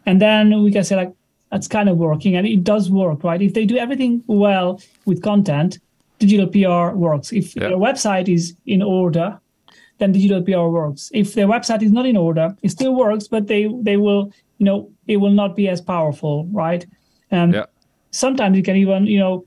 and 0.07 0.16
then 0.20 0.44
we 0.64 0.70
can 0.76 0.85
say 0.85 0.96
like 1.02 1.12
that's 1.50 1.68
kind 1.76 1.88
of 1.88 1.96
working, 2.09 2.37
and 2.37 2.46
it 2.46 2.62
does 2.72 2.85
work, 3.02 3.18
right? 3.28 3.40
If 3.48 3.52
they 3.54 3.66
do 3.72 3.76
everything 3.85 4.12
well 4.26 4.68
with 5.09 5.18
content, 5.22 5.70
digital 6.18 6.46
PR 6.46 6.96
works. 6.96 7.33
If 7.33 7.54
Yeah. 7.57 7.68
their 7.68 7.78
website 7.78 8.28
is 8.28 8.54
in 8.66 8.83
order, 8.83 9.38
then 9.98 10.12
digital 10.12 10.42
PR 10.42 10.68
works. 10.70 11.11
If 11.14 11.35
their 11.35 11.46
website 11.48 11.83
is 11.83 11.92
not 11.92 12.07
in 12.07 12.16
order, 12.16 12.54
it 12.62 12.70
still 12.70 12.94
works, 12.94 13.28
but 13.28 13.46
they 13.46 13.62
they 13.83 13.96
will, 13.96 14.31
you 14.59 14.66
know, 14.66 14.90
it 15.07 15.16
will 15.18 15.33
not 15.42 15.57
be 15.57 15.68
as 15.68 15.81
powerful, 15.81 16.46
right? 16.52 16.87
And 17.31 17.54
Yeah. 17.54 17.66
sometimes 18.11 18.57
you 18.57 18.62
can 18.62 18.76
even 18.76 19.07
you 19.07 19.18
know 19.18 19.44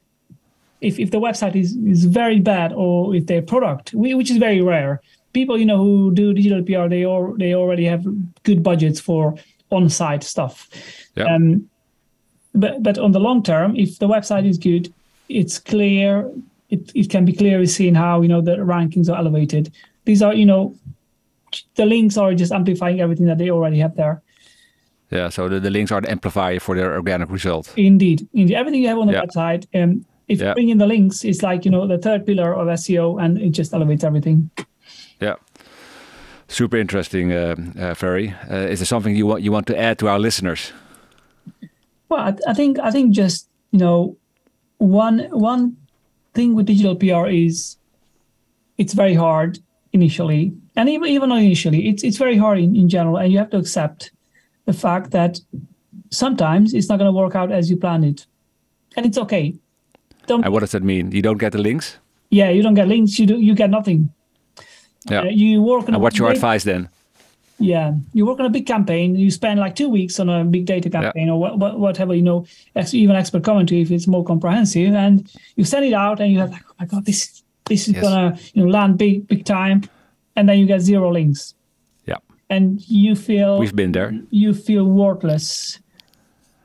if, 0.81 0.99
if 0.99 1.09
the 1.11 1.19
website 1.19 1.55
is, 1.55 1.75
is 1.93 2.05
very 2.05 2.39
bad 2.39 2.73
or 2.73 3.15
if 3.15 3.25
their 3.25 3.41
product 3.41 3.91
which 3.93 4.29
is 4.31 4.37
very 4.37 4.61
rare 4.61 4.99
people 5.33 5.57
you 5.57 5.65
know 5.65 5.77
who 5.77 6.11
do 6.13 6.33
digital 6.33 6.61
pr 6.63 6.87
they 6.89 7.03
all 7.05 7.35
they 7.39 7.53
already 7.55 7.85
have 7.85 8.03
good 8.43 8.61
budgets 8.63 8.99
for 8.99 9.33
on-site 9.71 10.23
stuff 10.23 10.55
Yeah. 11.17 11.25
um, 11.35 11.45
but 12.53 12.73
but 12.83 12.97
on 12.97 13.11
the 13.11 13.19
long 13.19 13.41
term 13.43 13.75
if 13.75 13.97
the 13.99 14.07
website 14.07 14.45
is 14.51 14.57
good 14.57 14.93
it's 15.29 15.57
clear 15.59 16.29
it, 16.71 16.91
it 16.95 17.09
can 17.09 17.25
be 17.25 17.33
clearly 17.33 17.67
seen 17.67 17.93
how 17.95 18.21
you 18.21 18.27
know 18.27 18.41
the 18.41 18.55
rankings 18.57 19.09
are 19.09 19.17
elevated 19.17 19.71
these 20.05 20.21
are 20.25 20.33
you 20.33 20.45
know 20.45 20.73
the 21.75 21.85
links 21.85 22.17
are 22.17 22.33
just 22.33 22.51
amplifying 22.51 22.99
everything 23.01 23.25
that 23.27 23.37
they 23.37 23.49
already 23.51 23.79
have 23.79 23.95
there 23.95 24.21
Yeah, 25.11 25.29
so 25.29 25.49
the, 25.49 25.59
the 25.59 25.69
links 25.69 25.91
are 25.91 26.01
the 26.01 26.09
amplifier 26.11 26.59
for 26.59 26.73
their 26.75 26.93
organic 26.95 27.29
result. 27.29 27.73
Indeed, 27.75 28.19
indeed. 28.33 28.55
Everything 28.55 28.81
you 28.83 28.87
have 28.89 28.97
on 29.01 29.07
the 29.07 29.13
Yeah. 29.13 29.25
website, 29.25 29.63
um, 29.75 30.05
if 30.27 30.39
Yeah. 30.39 30.47
you 30.47 30.53
bring 30.53 30.69
in 30.69 30.77
the 30.77 30.87
links, 30.87 31.25
it's 31.25 31.41
like 31.43 31.65
you 31.65 31.71
know 31.71 31.85
the 31.87 31.97
third 31.97 32.25
pillar 32.25 32.53
of 32.55 32.67
SEO, 32.69 33.17
and 33.23 33.37
it 33.37 33.51
just 33.57 33.73
elevates 33.73 34.03
everything. 34.05 34.49
Yeah. 35.19 35.35
Super 36.47 36.77
interesting, 36.79 37.31
uh, 37.33 37.55
uh, 37.79 37.93
Fery. 37.95 38.33
Uh, 38.49 38.71
is 38.71 38.79
there 38.79 38.85
something 38.85 39.13
you 39.17 39.27
want 39.27 39.41
you 39.43 39.51
want 39.51 39.67
to 39.67 39.75
add 39.77 39.97
to 39.99 40.07
our 40.07 40.19
listeners? 40.19 40.71
Well, 42.09 42.21
I, 42.21 42.51
I 42.51 42.53
think 42.53 42.79
I 42.79 42.91
think 42.91 43.15
just 43.15 43.49
you 43.71 43.79
know 43.79 44.15
one 44.77 45.27
one 45.31 45.75
thing 46.33 46.55
with 46.55 46.65
digital 46.65 46.95
PR 46.95 47.27
is 47.27 47.77
it's 48.77 48.93
very 48.93 49.13
hard 49.13 49.59
initially, 49.93 50.53
and 50.75 50.89
even 50.89 51.07
even 51.09 51.29
not 51.29 51.39
initially, 51.39 51.89
it's 51.89 52.03
it's 52.03 52.17
very 52.17 52.37
hard 52.37 52.59
in, 52.59 52.75
in 52.75 52.89
general, 52.89 53.17
and 53.17 53.31
you 53.31 53.37
have 53.37 53.49
to 53.51 53.57
accept 53.57 54.11
the 54.65 54.73
fact 54.73 55.11
that 55.11 55.39
sometimes 56.09 56.73
it's 56.73 56.89
not 56.89 56.97
going 56.97 57.07
to 57.07 57.17
work 57.17 57.35
out 57.35 57.51
as 57.51 57.69
you 57.69 57.77
planned 57.77 58.05
it, 58.05 58.25
and 58.95 59.05
it's 59.05 59.17
okay. 59.17 59.55
Don't 60.27 60.43
And 60.43 60.53
what 60.53 60.59
does 60.59 60.71
that 60.71 60.83
mean? 60.83 61.11
You 61.11 61.21
don't 61.21 61.39
get 61.39 61.51
the 61.51 61.57
links? 61.61 61.97
yeah, 62.29 62.49
you 62.49 62.61
don't 62.63 62.75
get 62.75 62.87
links, 62.87 63.19
you 63.19 63.25
do 63.25 63.39
you 63.39 63.53
get 63.53 63.69
nothing. 63.69 64.09
Yeah. 65.09 65.21
Uh, 65.21 65.23
you 65.25 65.61
work 65.61 65.87
on 65.87 65.95
and 65.95 66.01
what's 66.03 66.17
your 66.17 66.31
advice 66.31 66.63
then? 66.63 66.89
Yeah, 67.61 67.93
you 68.13 68.25
work 68.25 68.39
on 68.39 68.45
a 68.45 68.49
big 68.49 68.65
campaign. 68.65 69.15
You 69.15 69.29
spend 69.31 69.59
like 69.59 69.75
two 69.75 69.87
weeks 69.89 70.19
on 70.19 70.29
a 70.29 70.43
big 70.43 70.65
data 70.65 70.89
campaign 70.89 71.29
or 71.29 71.39
what, 71.39 71.57
what, 71.59 71.79
whatever. 71.79 72.13
You 72.15 72.21
know, 72.23 72.45
ex- 72.75 72.93
even 72.93 73.15
expert 73.15 73.43
commentary 73.43 73.81
if 73.81 73.91
it's 73.91 74.07
more 74.07 74.23
comprehensive, 74.23 74.93
and 74.95 75.31
you 75.55 75.63
send 75.63 75.85
it 75.85 75.93
out, 75.93 76.19
and 76.19 76.31
you 76.31 76.39
have 76.39 76.51
like, 76.51 76.63
oh 76.69 76.73
my 76.79 76.85
god, 76.85 77.05
this 77.05 77.43
this 77.65 77.87
is 77.87 77.93
Yes. 77.93 78.03
gonna 78.03 78.37
you 78.53 78.63
know 78.65 78.69
land 78.71 78.97
big 78.97 79.27
big 79.27 79.45
time, 79.45 79.83
and 80.35 80.49
then 80.49 80.59
you 80.59 80.65
get 80.65 80.81
zero 80.81 81.11
links, 81.11 81.53
Yeah, 82.07 82.17
and 82.49 82.81
you 82.89 83.15
feel 83.15 83.59
we've 83.59 83.75
been 83.75 83.91
there. 83.91 84.11
you 84.31 84.53
feel 84.53 84.85
worthless, 84.85 85.79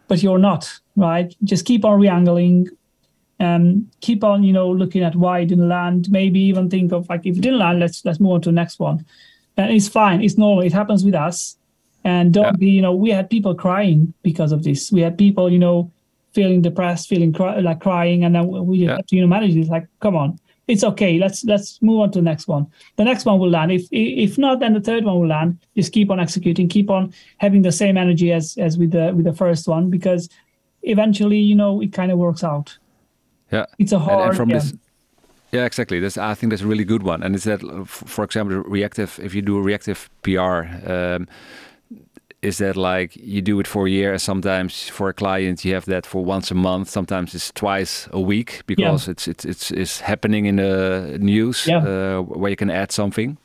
but 0.09 0.23
you're 0.23 0.39
not 0.39 0.81
right. 0.97 1.35
Just 1.45 1.65
keep 1.67 1.85
on 1.85 2.01
reangling, 2.01 2.69
um, 3.39 3.89
keep 4.01 4.25
on 4.25 4.43
you 4.45 4.53
know 4.53 4.71
looking 4.71 5.03
at 5.03 5.15
why 5.15 5.41
it 5.41 5.47
didn't 5.47 5.69
land. 5.69 6.11
Maybe 6.11 6.41
even 6.41 6.71
think 6.71 6.93
of 6.93 7.09
like 7.09 7.27
if 7.27 7.37
it 7.37 7.41
didn't 7.43 7.59
land, 7.59 7.81
let's 7.81 8.05
let's 8.05 8.19
move 8.21 8.33
on 8.33 8.41
to 8.43 8.49
the 8.49 8.55
next 8.55 8.79
one. 8.81 9.05
And 9.57 9.73
it's 9.73 9.89
fine. 9.89 10.23
It's 10.23 10.37
normal. 10.37 10.65
It 10.65 10.73
happens 10.73 11.05
with 11.05 11.15
us. 11.15 11.57
And 12.05 12.33
don't 12.33 12.45
Yeah. 12.45 12.53
be 12.53 12.71
you 12.71 12.83
know 12.83 12.95
we 12.95 13.11
had 13.11 13.29
people 13.31 13.55
crying 13.55 14.13
because 14.23 14.53
of 14.53 14.63
this. 14.63 14.93
We 14.93 15.01
had 15.01 15.17
people 15.19 15.51
you 15.51 15.59
know 15.59 15.91
feeling 16.33 16.61
depressed, 16.63 17.09
feeling 17.09 17.33
cry, 17.33 17.59
like 17.61 17.81
crying, 17.81 18.25
and 18.25 18.35
then 18.35 18.47
we 18.49 18.79
Yeah. 18.79 18.97
had 18.97 19.09
to 19.09 19.17
you 19.17 19.23
know 19.23 19.29
manage 19.29 19.55
this. 19.55 19.69
Like 19.69 19.87
come 20.01 20.15
on. 20.17 20.39
It's 20.69 20.85
okay. 20.85 21.19
Let's 21.19 21.45
let's 21.45 21.81
move 21.81 22.01
on 22.01 22.11
to 22.13 22.19
the 22.19 22.25
next 22.25 22.47
one. 22.49 22.67
The 22.97 23.05
next 23.05 23.25
one 23.25 23.39
will 23.39 23.51
land. 23.51 23.71
If 23.73 23.89
if 23.93 24.37
not, 24.37 24.61
then 24.61 24.73
the 24.75 24.81
third 24.81 25.05
one 25.05 25.19
will 25.21 25.29
land. 25.29 25.59
Just 25.77 25.93
keep 25.93 26.11
on 26.11 26.21
executing. 26.21 26.69
Keep 26.69 26.91
on 26.91 27.13
having 27.39 27.63
the 27.63 27.73
same 27.73 27.97
energy 27.97 28.33
as 28.33 28.57
as 28.59 28.77
with 28.77 28.91
the 28.91 29.13
with 29.17 29.25
the 29.25 29.33
first 29.33 29.67
one 29.69 29.91
because 29.91 30.29
eventually, 30.83 31.39
you 31.39 31.55
know, 31.55 31.81
it 31.81 31.93
kind 31.93 32.13
of 32.13 32.19
works 32.19 32.45
out. 32.45 32.77
Yeah. 33.53 33.67
It's 33.79 33.93
a 33.93 33.97
And- 33.97 34.05
hard. 34.05 34.29
and 34.29 34.37
from 34.37 34.51
yeah. 34.51 34.57
this 34.59 34.75
yeah 35.53 35.65
exactly 35.65 36.01
that's 36.01 36.19
i 36.19 36.35
think 36.35 36.51
that's 36.51 36.63
a 36.63 36.67
really 36.67 36.85
good 36.85 37.03
one 37.03 37.23
and 37.23 37.35
it's 37.35 37.45
that 37.45 37.61
for 37.87 38.25
example 38.25 38.57
reactive 38.67 39.19
if 39.23 39.35
you 39.35 39.43
do 39.43 39.59
a 39.59 39.63
reactive 39.63 40.09
pr 40.23 40.41
um, 40.87 41.27
is 42.43 42.59
that 42.59 42.77
like 42.77 43.17
you 43.17 43.41
do 43.43 43.59
it 43.61 43.67
for 43.67 43.87
a 43.87 43.91
year 43.91 44.19
sometimes 44.19 44.89
for 44.89 45.09
a 45.09 45.13
client 45.15 45.65
you 45.65 45.75
have 45.75 45.87
that 45.87 46.07
for 46.07 46.25
once 46.25 46.51
a 46.51 46.55
month 46.55 46.89
sometimes 46.91 47.35
it's 47.35 47.51
twice 47.53 48.09
a 48.13 48.21
week 48.21 48.63
because 48.67 49.09
it's 49.09 49.27
it's 49.29 49.45
it's, 49.45 49.71
it's 49.71 50.01
happening 50.01 50.47
in 50.47 50.57
the 50.57 51.17
news 51.21 51.67
Yeah. 51.67 51.79
uh, 51.79 52.21
where 52.23 52.51
you 52.51 52.57
can 52.57 52.71
add 52.71 52.93
something 52.93 53.37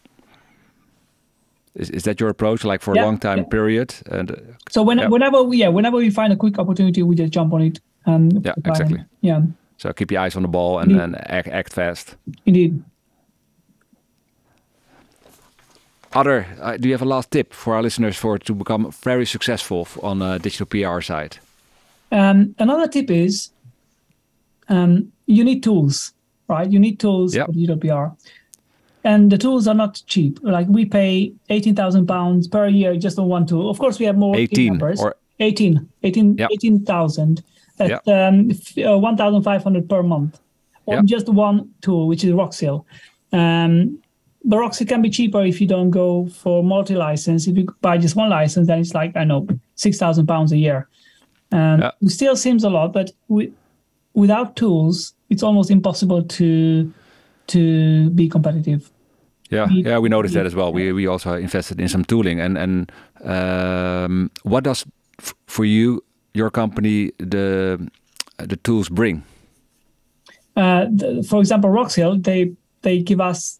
is, 1.76 1.90
is 1.90 2.04
that 2.04 2.20
your 2.20 2.30
approach 2.30 2.64
like 2.66 2.82
for 2.82 2.96
Yeah, 2.96 3.04
a 3.04 3.06
long 3.06 3.18
time 3.20 3.38
yeah. 3.38 3.50
period 3.50 3.96
and 4.12 4.32
uh, 4.32 4.36
So 4.70 4.84
when, 4.84 4.98
Yeah. 5.00 5.08
whenever 5.10 5.42
we, 5.44 5.58
yeah, 5.58 5.70
whenever 5.70 5.98
we 5.98 6.10
find 6.10 6.34
a 6.34 6.36
quick 6.36 6.60
opportunity, 6.60 7.02
we 7.02 7.16
just 7.16 7.32
jump 7.34 7.54
on 7.54 7.62
it. 7.62 7.80
Um, 8.06 8.30
Yeah, 8.44 8.54
exactly. 8.66 9.00
Yeah, 9.22 9.42
so 9.82 9.92
keep 9.94 10.12
your 10.12 10.22
eyes 10.22 10.36
on 10.36 10.44
the 10.44 10.48
ball 10.48 10.80
and 10.80 10.92
Yeah. 10.92 10.98
then 11.00 11.16
act, 11.16 11.48
act 11.48 11.74
fast 11.74 12.16
indeed. 12.46 12.84
other, 16.14 16.46
uh, 16.62 16.78
do 16.78 16.88
you 16.90 16.94
have 16.94 17.02
a 17.02 17.06
last 17.16 17.32
tip 17.32 17.54
for 17.54 17.74
our 17.76 17.82
listeners 17.82 18.18
for 18.18 18.38
to 18.38 18.54
become 18.54 18.92
very 19.04 19.26
successful 19.26 19.88
on 20.04 20.22
a 20.22 20.40
digital 20.40 20.66
PR 20.66 21.02
side? 21.02 21.38
Um, 22.12 22.54
another 22.60 22.88
tip 22.88 23.10
is 23.10 23.52
um, 24.70 25.12
you 25.26 25.44
need 25.44 25.64
tools, 25.64 26.14
right? 26.50 26.70
You 26.70 26.80
need 26.80 27.00
tools 27.00 27.34
Yep. 27.36 27.46
for 27.46 27.52
digital 27.54 27.78
PR. 27.78 28.06
And 29.04 29.32
the 29.32 29.38
tools 29.38 29.68
are 29.68 29.74
not 29.74 30.02
cheap. 30.06 30.40
Like 30.44 30.68
we 30.68 30.86
pay 30.86 31.34
18,000 31.50 32.06
pounds 32.08 32.48
per 32.48 32.68
year 32.68 32.96
just 32.98 33.18
on 33.18 33.28
one 33.30 33.46
tool. 33.48 33.70
Of 33.70 33.80
course, 33.80 33.98
we 34.00 34.06
have 34.06 34.18
more 34.18 34.36
team 34.36 34.44
18 34.52 34.72
members. 34.74 35.02
or 35.02 35.16
18, 35.40 35.90
18, 36.04 36.38
Yep. 36.38 36.50
18,000 36.52 37.42
at 37.82 37.90
Yep. 37.90 38.08
um, 38.08 38.52
f- 38.52 38.78
uh, 38.86 38.98
1,500 38.98 39.90
per 39.90 40.04
month 40.04 40.40
on 40.88 40.96
Yep. 40.96 41.06
just 41.06 41.30
one 41.30 41.70
tool, 41.82 42.08
which 42.08 42.24
is 42.24 42.32
Roxhill. 42.32 42.84
Um, 43.34 43.98
but 44.44 44.58
Roxhill 44.60 44.88
can 44.88 45.02
be 45.02 45.10
cheaper 45.10 45.42
if 45.44 45.62
you 45.62 45.68
don't 45.68 45.92
go 45.92 46.28
for 46.42 46.64
multi-license. 46.64 47.48
If 47.48 47.58
you 47.58 47.68
buy 47.82 47.98
just 47.98 48.16
one 48.16 48.30
license, 48.30 48.68
then 48.68 48.80
it's 48.80 48.94
like, 48.94 49.16
I 49.16 49.24
know, 49.24 49.48
6,000 49.76 50.26
pounds 50.28 50.52
a 50.52 50.58
year. 50.58 50.88
Um, 51.52 51.80
Yeah. 51.82 51.92
It 52.02 52.10
still 52.10 52.36
seems 52.36 52.64
a 52.64 52.70
lot, 52.70 52.94
but 52.94 53.12
we, 53.28 53.52
without 54.14 54.56
tools, 54.56 55.14
it's 55.30 55.44
almost 55.44 55.70
impossible 55.72 56.24
to 56.24 56.92
to 57.48 58.10
be 58.12 58.30
competitive. 58.30 58.90
Yeah, 59.50 59.68
yeah, 59.70 60.00
we 60.00 60.08
noticed 60.10 60.34
that 60.36 60.46
as 60.46 60.56
well. 60.56 60.72
We 60.74 60.94
we 60.94 61.08
also 61.08 61.34
invested 61.34 61.80
in 61.82 61.88
some 61.90 62.06
tooling, 62.06 62.40
and 62.40 62.58
and 62.58 62.92
um, 63.26 64.32
what 64.44 64.64
does 64.64 64.86
f- 65.20 65.34
for 65.48 65.66
you 65.66 66.02
your 66.34 66.50
company 66.50 67.12
the 67.18 67.90
the 68.38 68.56
tools 68.58 68.90
bring? 68.90 69.24
Uh, 70.56 70.86
the, 70.92 71.26
for 71.30 71.40
example, 71.40 71.70
Roxhill, 71.70 72.24
they 72.24 72.54
they 72.82 73.00
give 73.02 73.22
us 73.22 73.60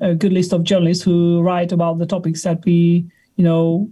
a 0.00 0.14
good 0.14 0.32
list 0.32 0.52
of 0.52 0.64
journalists 0.64 1.04
who 1.04 1.42
write 1.42 1.72
about 1.72 1.98
the 1.98 2.06
topics 2.06 2.42
that 2.42 2.64
we, 2.64 3.04
you 3.36 3.44
know, 3.44 3.88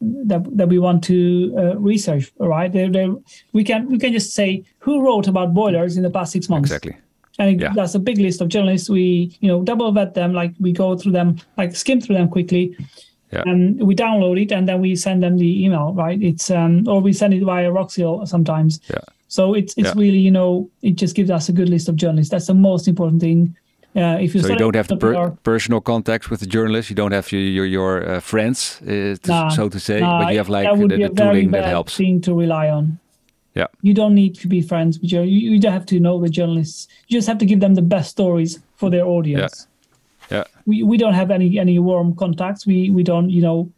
that 0.00 0.42
that 0.56 0.68
we 0.68 0.78
want 0.78 1.04
to 1.04 1.54
uh, 1.58 1.76
research. 1.78 2.32
Right? 2.38 2.72
They, 2.72 2.88
they, 2.88 3.08
we 3.52 3.64
can 3.64 3.88
we 3.88 3.98
can 3.98 4.12
just 4.12 4.32
say 4.34 4.64
who 4.78 5.02
wrote 5.02 5.28
about 5.28 5.54
boilers 5.54 5.96
in 5.96 6.02
the 6.02 6.10
past 6.10 6.32
six 6.32 6.48
months. 6.48 6.70
Exactly. 6.70 6.96
And 7.38 7.60
Yeah. 7.60 7.72
that's 7.74 7.96
a 7.96 7.98
big 7.98 8.18
list 8.18 8.40
of 8.40 8.48
journalists. 8.48 8.88
We, 8.88 9.36
you 9.40 9.48
know, 9.48 9.62
double 9.62 9.90
vet 9.90 10.14
them, 10.14 10.32
like 10.32 10.54
we 10.60 10.72
go 10.72 10.96
through 10.96 11.12
them, 11.12 11.36
like 11.56 11.74
skim 11.74 12.00
through 12.00 12.14
them 12.16 12.28
quickly. 12.28 12.76
Yeah. 13.34 13.42
And 13.50 13.82
we 13.88 13.94
download 13.94 14.40
it 14.42 14.52
and 14.52 14.66
then 14.68 14.80
we 14.80 14.96
send 14.96 15.22
them 15.22 15.36
the 15.38 15.64
email, 15.64 15.92
right? 15.94 16.20
It's 16.22 16.50
um 16.50 16.86
or 16.88 17.00
we 17.00 17.12
send 17.12 17.34
it 17.34 17.42
via 17.42 17.70
Roxhill 17.70 18.26
sometimes. 18.26 18.80
Yeah. 18.90 19.00
So 19.28 19.54
it's 19.54 19.74
it's 19.76 19.88
Yeah. 19.88 20.02
really, 20.02 20.18
you 20.18 20.30
know, 20.30 20.68
it 20.82 20.94
just 21.02 21.14
gives 21.16 21.30
us 21.30 21.48
a 21.48 21.52
good 21.52 21.68
list 21.68 21.88
of 21.88 21.96
journalists. 21.96 22.30
That's 22.30 22.46
the 22.46 22.54
most 22.54 22.86
important 22.88 23.20
thing. 23.20 23.56
Uh, 23.96 24.18
if 24.20 24.34
you 24.34 24.40
So 24.42 24.48
you 24.48 24.56
don't 24.56 24.74
have 24.76 24.88
the 24.88 24.96
per- 24.96 25.30
personal 25.42 25.80
contacts 25.80 26.28
with 26.30 26.40
the 26.40 26.46
journalists. 26.46 26.90
You 26.90 26.96
don't 26.96 27.12
have 27.12 27.30
your 27.32 27.42
your, 27.42 27.66
your 27.66 27.92
uh, 28.16 28.20
friends, 28.20 28.80
uh, 28.82 29.14
Nah, 29.26 29.48
so 29.50 29.68
to 29.68 29.78
say, 29.78 30.00
nah, 30.00 30.18
but 30.22 30.32
you 30.32 30.38
have 30.38 30.48
like 30.48 30.64
that 30.66 30.76
would 30.76 30.90
the, 30.90 30.96
be 30.96 31.04
the 31.04 31.10
a 31.12 31.14
very 31.14 31.30
tooling 31.30 31.50
that 31.52 31.62
bad 31.62 31.70
helps. 31.70 31.96
thing 31.96 32.20
to 32.22 32.34
rely 32.34 32.68
on. 32.70 32.98
Yeah. 33.54 33.68
You 33.82 33.94
don't 33.94 34.14
need 34.14 34.34
to 34.40 34.48
be 34.48 34.62
friends 34.62 34.98
with 35.00 35.12
your. 35.12 35.22
You, 35.24 35.50
you 35.52 35.60
don't 35.60 35.72
have 35.72 35.86
to 35.86 36.00
know 36.00 36.20
the 36.20 36.28
journalists. 36.28 36.88
You 37.06 37.18
just 37.18 37.28
have 37.28 37.38
to 37.38 37.46
give 37.46 37.60
them 37.60 37.74
the 37.74 37.82
best 37.82 38.10
stories 38.10 38.58
for 38.74 38.90
their 38.90 39.04
audience. 39.06 39.54
Yeah. 39.56 39.73
We 40.66 40.82
we 40.82 40.96
don't 40.96 41.14
have 41.14 41.30
any 41.30 41.58
any 41.58 41.78
warm 41.78 42.14
contacts. 42.16 42.66
We 42.66 42.90
we 42.90 43.02
don't 43.02 43.30
you 43.30 43.42
know. 43.42 43.70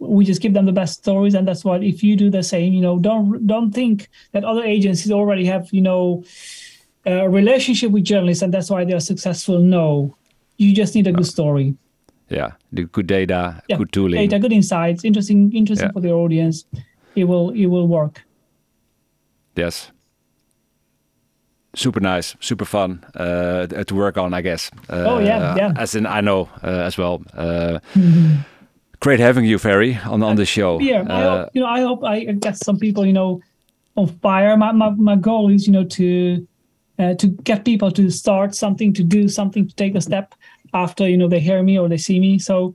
We 0.00 0.24
just 0.24 0.40
give 0.40 0.54
them 0.54 0.66
the 0.66 0.72
best 0.72 1.00
stories, 1.02 1.34
and 1.34 1.46
that's 1.48 1.64
why 1.64 1.78
If 1.78 2.04
you 2.04 2.14
do 2.16 2.30
the 2.30 2.42
same, 2.42 2.72
you 2.72 2.80
know, 2.80 2.98
don't 3.00 3.44
don't 3.46 3.72
think 3.72 4.08
that 4.32 4.44
other 4.44 4.62
agencies 4.62 5.10
already 5.10 5.44
have 5.46 5.68
you 5.72 5.80
know 5.82 6.22
a 7.04 7.28
relationship 7.28 7.90
with 7.90 8.04
journalists, 8.04 8.42
and 8.42 8.54
that's 8.54 8.70
why 8.70 8.84
they 8.84 8.92
are 8.94 9.00
successful. 9.00 9.58
No, 9.58 10.14
you 10.56 10.72
just 10.74 10.94
need 10.94 11.06
a 11.08 11.12
good 11.12 11.26
story. 11.26 11.74
Yeah, 12.30 12.52
the 12.72 12.84
good 12.84 13.06
data, 13.06 13.62
Yeah, 13.68 13.78
good 13.78 13.90
tooling. 13.90 14.20
data, 14.20 14.38
good 14.38 14.52
insights, 14.52 15.02
interesting, 15.04 15.50
interesting 15.52 15.88
Yeah. 15.88 15.92
for 15.92 16.00
the 16.00 16.12
audience. 16.12 16.66
It 17.16 17.24
will, 17.24 17.50
it 17.50 17.66
will 17.66 17.88
work. 17.88 18.22
Yes. 19.56 19.90
Super 21.78 22.00
nice, 22.00 22.36
super 22.40 22.64
fun 22.64 23.04
uh, 23.14 23.66
to 23.84 23.94
work 23.94 24.16
on, 24.18 24.34
I 24.34 24.42
guess. 24.42 24.70
Uh, 24.90 25.04
Oh, 25.06 25.18
yeah, 25.20 25.54
yeah. 25.56 25.72
As 25.76 25.94
in, 25.94 26.06
I 26.06 26.20
know 26.20 26.48
uh, 26.64 26.86
as 26.88 26.98
well. 26.98 27.22
Uh, 27.36 27.78
Great 29.00 29.20
having 29.20 29.44
you, 29.44 29.58
Fery, 29.58 29.94
on 30.04 30.22
on 30.24 30.36
the 30.36 30.44
show. 30.44 30.80
Yeah, 30.80 31.04
I 31.08 31.22
Uh, 31.22 31.38
hope, 31.38 31.50
you 31.54 31.60
know, 31.62 31.68
I 31.68 31.80
hope 31.82 32.02
I 32.02 32.24
get 32.40 32.56
some 32.56 32.78
people, 32.78 33.06
you 33.06 33.12
know, 33.12 33.40
on 33.94 34.06
fire. 34.22 34.56
My 34.56 34.72
my, 34.72 34.90
my 34.90 35.14
goal 35.16 35.50
is, 35.54 35.66
you 35.68 35.72
know, 35.72 35.84
to 35.84 36.46
uh, 36.98 37.14
to 37.14 37.26
get 37.44 37.64
people 37.64 37.92
to 37.92 38.10
start 38.10 38.54
something, 38.56 38.92
to 38.94 39.04
do 39.04 39.28
something, 39.28 39.68
to 39.68 39.74
take 39.76 39.94
a 39.94 40.00
step 40.00 40.34
after 40.74 41.08
you 41.08 41.16
know 41.16 41.28
they 41.28 41.40
hear 41.40 41.62
me 41.62 41.78
or 41.78 41.88
they 41.88 41.96
see 41.98 42.18
me. 42.18 42.38
So 42.40 42.74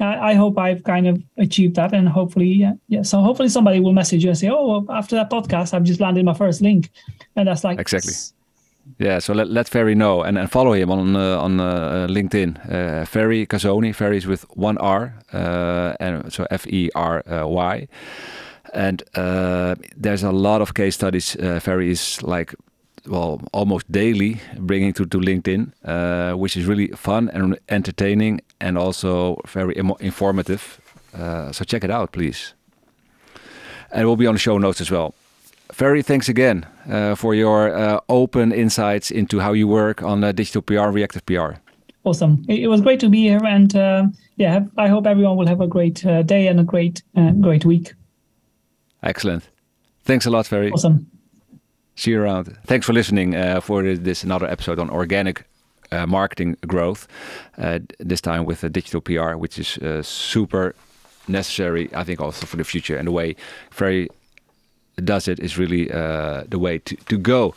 I, 0.00 0.30
I 0.30 0.34
hope 0.34 0.58
I've 0.58 0.82
kind 0.82 1.06
of 1.06 1.22
achieved 1.36 1.76
that, 1.76 1.94
and 1.94 2.08
hopefully, 2.08 2.48
yeah, 2.48 2.74
yeah. 2.88 3.02
So 3.04 3.20
hopefully 3.20 3.48
somebody 3.48 3.78
will 3.78 3.92
message 3.94 4.24
you 4.24 4.30
and 4.30 4.38
say, 4.38 4.48
"Oh, 4.50 4.66
well, 4.66 4.84
after 4.98 5.14
that 5.16 5.30
podcast, 5.30 5.72
I've 5.72 5.84
just 5.86 6.00
landed 6.00 6.24
my 6.24 6.34
first 6.34 6.60
link," 6.62 6.90
and 7.36 7.46
that's 7.46 7.62
like 7.62 7.78
Exactly. 7.78 8.14
Yeah, 8.98 9.18
so 9.20 9.32
let, 9.32 9.48
let 9.48 9.68
Fery 9.68 9.94
know 9.94 10.22
and, 10.22 10.38
and 10.38 10.50
follow 10.50 10.72
him 10.72 10.90
on 10.90 11.16
uh, 11.16 11.38
on 11.38 11.60
uh, 11.60 12.06
LinkedIn. 12.08 12.56
Uh, 12.66 13.06
Fery 13.06 13.46
Kaszoni. 13.46 13.94
Fery 13.94 14.16
is 14.16 14.26
with 14.26 14.44
one 14.56 14.78
R, 14.78 15.14
uh, 15.32 15.94
and 16.00 16.32
so 16.32 16.46
F 16.50 16.66
E 16.66 16.90
R 16.94 17.22
uh, 17.26 17.86
And 18.74 19.02
uh, 19.14 19.74
there's 19.96 20.22
a 20.22 20.32
lot 20.32 20.60
of 20.60 20.74
case 20.74 20.94
studies. 20.94 21.36
Uh, 21.36 21.60
Fery 21.60 21.90
is 21.90 22.22
like, 22.22 22.54
well, 23.06 23.40
almost 23.52 23.90
daily 23.90 24.40
bringing 24.58 24.92
to 24.94 25.06
to 25.06 25.18
LinkedIn, 25.18 25.72
uh, 25.84 26.36
which 26.38 26.56
is 26.56 26.66
really 26.66 26.88
fun 26.88 27.30
and 27.32 27.58
entertaining, 27.68 28.40
and 28.58 28.76
also 28.78 29.36
very 29.46 29.74
imo- 29.76 29.98
informative. 30.00 30.80
Uh, 31.14 31.52
so 31.52 31.64
check 31.64 31.84
it 31.84 31.90
out, 31.90 32.12
please. 32.12 32.54
And 33.92 34.06
we'll 34.06 34.16
be 34.16 34.26
on 34.28 34.34
the 34.34 34.40
show 34.40 34.58
notes 34.58 34.80
as 34.80 34.90
well. 34.90 35.14
Fery, 35.72 36.02
thanks 36.04 36.28
again 36.28 36.66
uh, 36.88 37.14
for 37.14 37.34
your 37.34 37.74
uh, 37.74 38.00
open 38.08 38.52
insights 38.52 39.10
into 39.10 39.40
how 39.40 39.52
you 39.52 39.68
work 39.68 40.02
on 40.02 40.24
uh, 40.24 40.32
digital 40.32 40.62
PR, 40.62 40.90
reactive 40.90 41.24
PR. 41.26 41.52
awesome. 42.04 42.44
It, 42.48 42.60
it 42.60 42.68
was 42.68 42.80
great 42.80 43.00
to 43.00 43.08
be 43.08 43.22
here, 43.22 43.44
and 43.44 43.74
um, 43.76 44.14
yeah, 44.36 44.52
have, 44.52 44.70
I 44.76 44.88
hope 44.88 45.06
everyone 45.06 45.36
will 45.36 45.46
have 45.46 45.60
a 45.60 45.66
great 45.66 46.04
uh, 46.04 46.22
day 46.22 46.46
and 46.48 46.60
a 46.60 46.64
great 46.64 47.02
uh, 47.16 47.32
great 47.32 47.64
week. 47.64 47.94
Excellent. 49.02 49.48
Thanks 50.04 50.26
a 50.26 50.30
lot, 50.30 50.46
Fery. 50.46 50.72
Awesome. 50.72 51.06
See 51.96 52.12
you 52.12 52.22
around. 52.22 52.56
Thanks 52.66 52.86
for 52.86 52.92
listening 52.92 53.34
uh, 53.34 53.60
for 53.60 53.82
this, 53.82 53.98
this 53.98 54.24
another 54.24 54.46
episode 54.46 54.78
on 54.78 54.90
organic 54.90 55.44
uh, 55.92 56.06
marketing 56.06 56.56
growth. 56.66 57.06
Uh, 57.58 57.80
this 57.98 58.20
time 58.20 58.44
with 58.44 58.64
uh, 58.64 58.68
digital 58.68 59.00
PR, 59.00 59.36
which 59.36 59.58
is 59.58 59.78
uh, 59.78 60.02
super 60.02 60.74
necessary, 61.28 61.90
I 61.94 62.04
think, 62.04 62.20
also 62.20 62.46
for 62.46 62.56
the 62.56 62.64
future. 62.64 62.96
And 62.96 63.06
the 63.06 63.12
way 63.12 63.36
Fery 63.70 64.08
does 65.04 65.28
it 65.28 65.38
is 65.38 65.56
really 65.56 65.90
uh, 65.90 66.40
the 66.48 66.58
way 66.58 66.80
to, 67.06 67.20
go. 67.20 67.54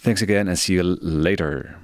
Thanks 0.00 0.22
again, 0.22 0.48
and 0.48 0.58
see 0.58 0.74
you 0.74 0.96
later. 1.00 1.76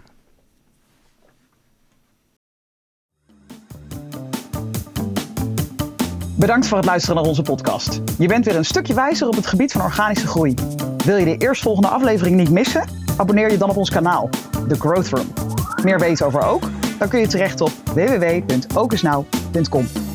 Bedankt 6.37 6.67
voor 6.67 6.77
het 6.77 6.87
luisteren 6.87 7.17
naar 7.17 7.25
onze 7.25 7.43
podcast. 7.43 8.01
Je 8.19 8.29
bent 8.29 8.45
weer 8.45 8.57
een 8.57 8.65
stukje 8.65 8.95
wijzer 8.95 9.29
op 9.29 9.35
het 9.35 9.47
gebied 9.47 9.73
van 9.73 9.83
organische 9.83 10.27
groei. 10.27 10.55
Wil 11.05 11.17
je 11.17 11.25
de 11.25 11.37
eerstvolgende 11.37 11.89
aflevering 11.89 12.37
niet 12.37 12.51
missen? 12.51 12.89
Abonneer 13.17 13.51
je 13.51 13.59
dan 13.59 13.71
op 13.71 13.77
ons 13.77 13.91
kanaal, 13.91 14.31
The 14.69 14.75
Growth 14.75 15.09
Room. 15.09 15.33
Meer 15.85 15.99
weten 15.99 16.27
over 16.27 16.43
ook? 16.43 16.63
Dan 16.99 17.09
kun 17.09 17.21
je 17.21 17.27
terecht 17.27 17.61
op 17.61 17.73
www.okesnow.com. 17.95 20.10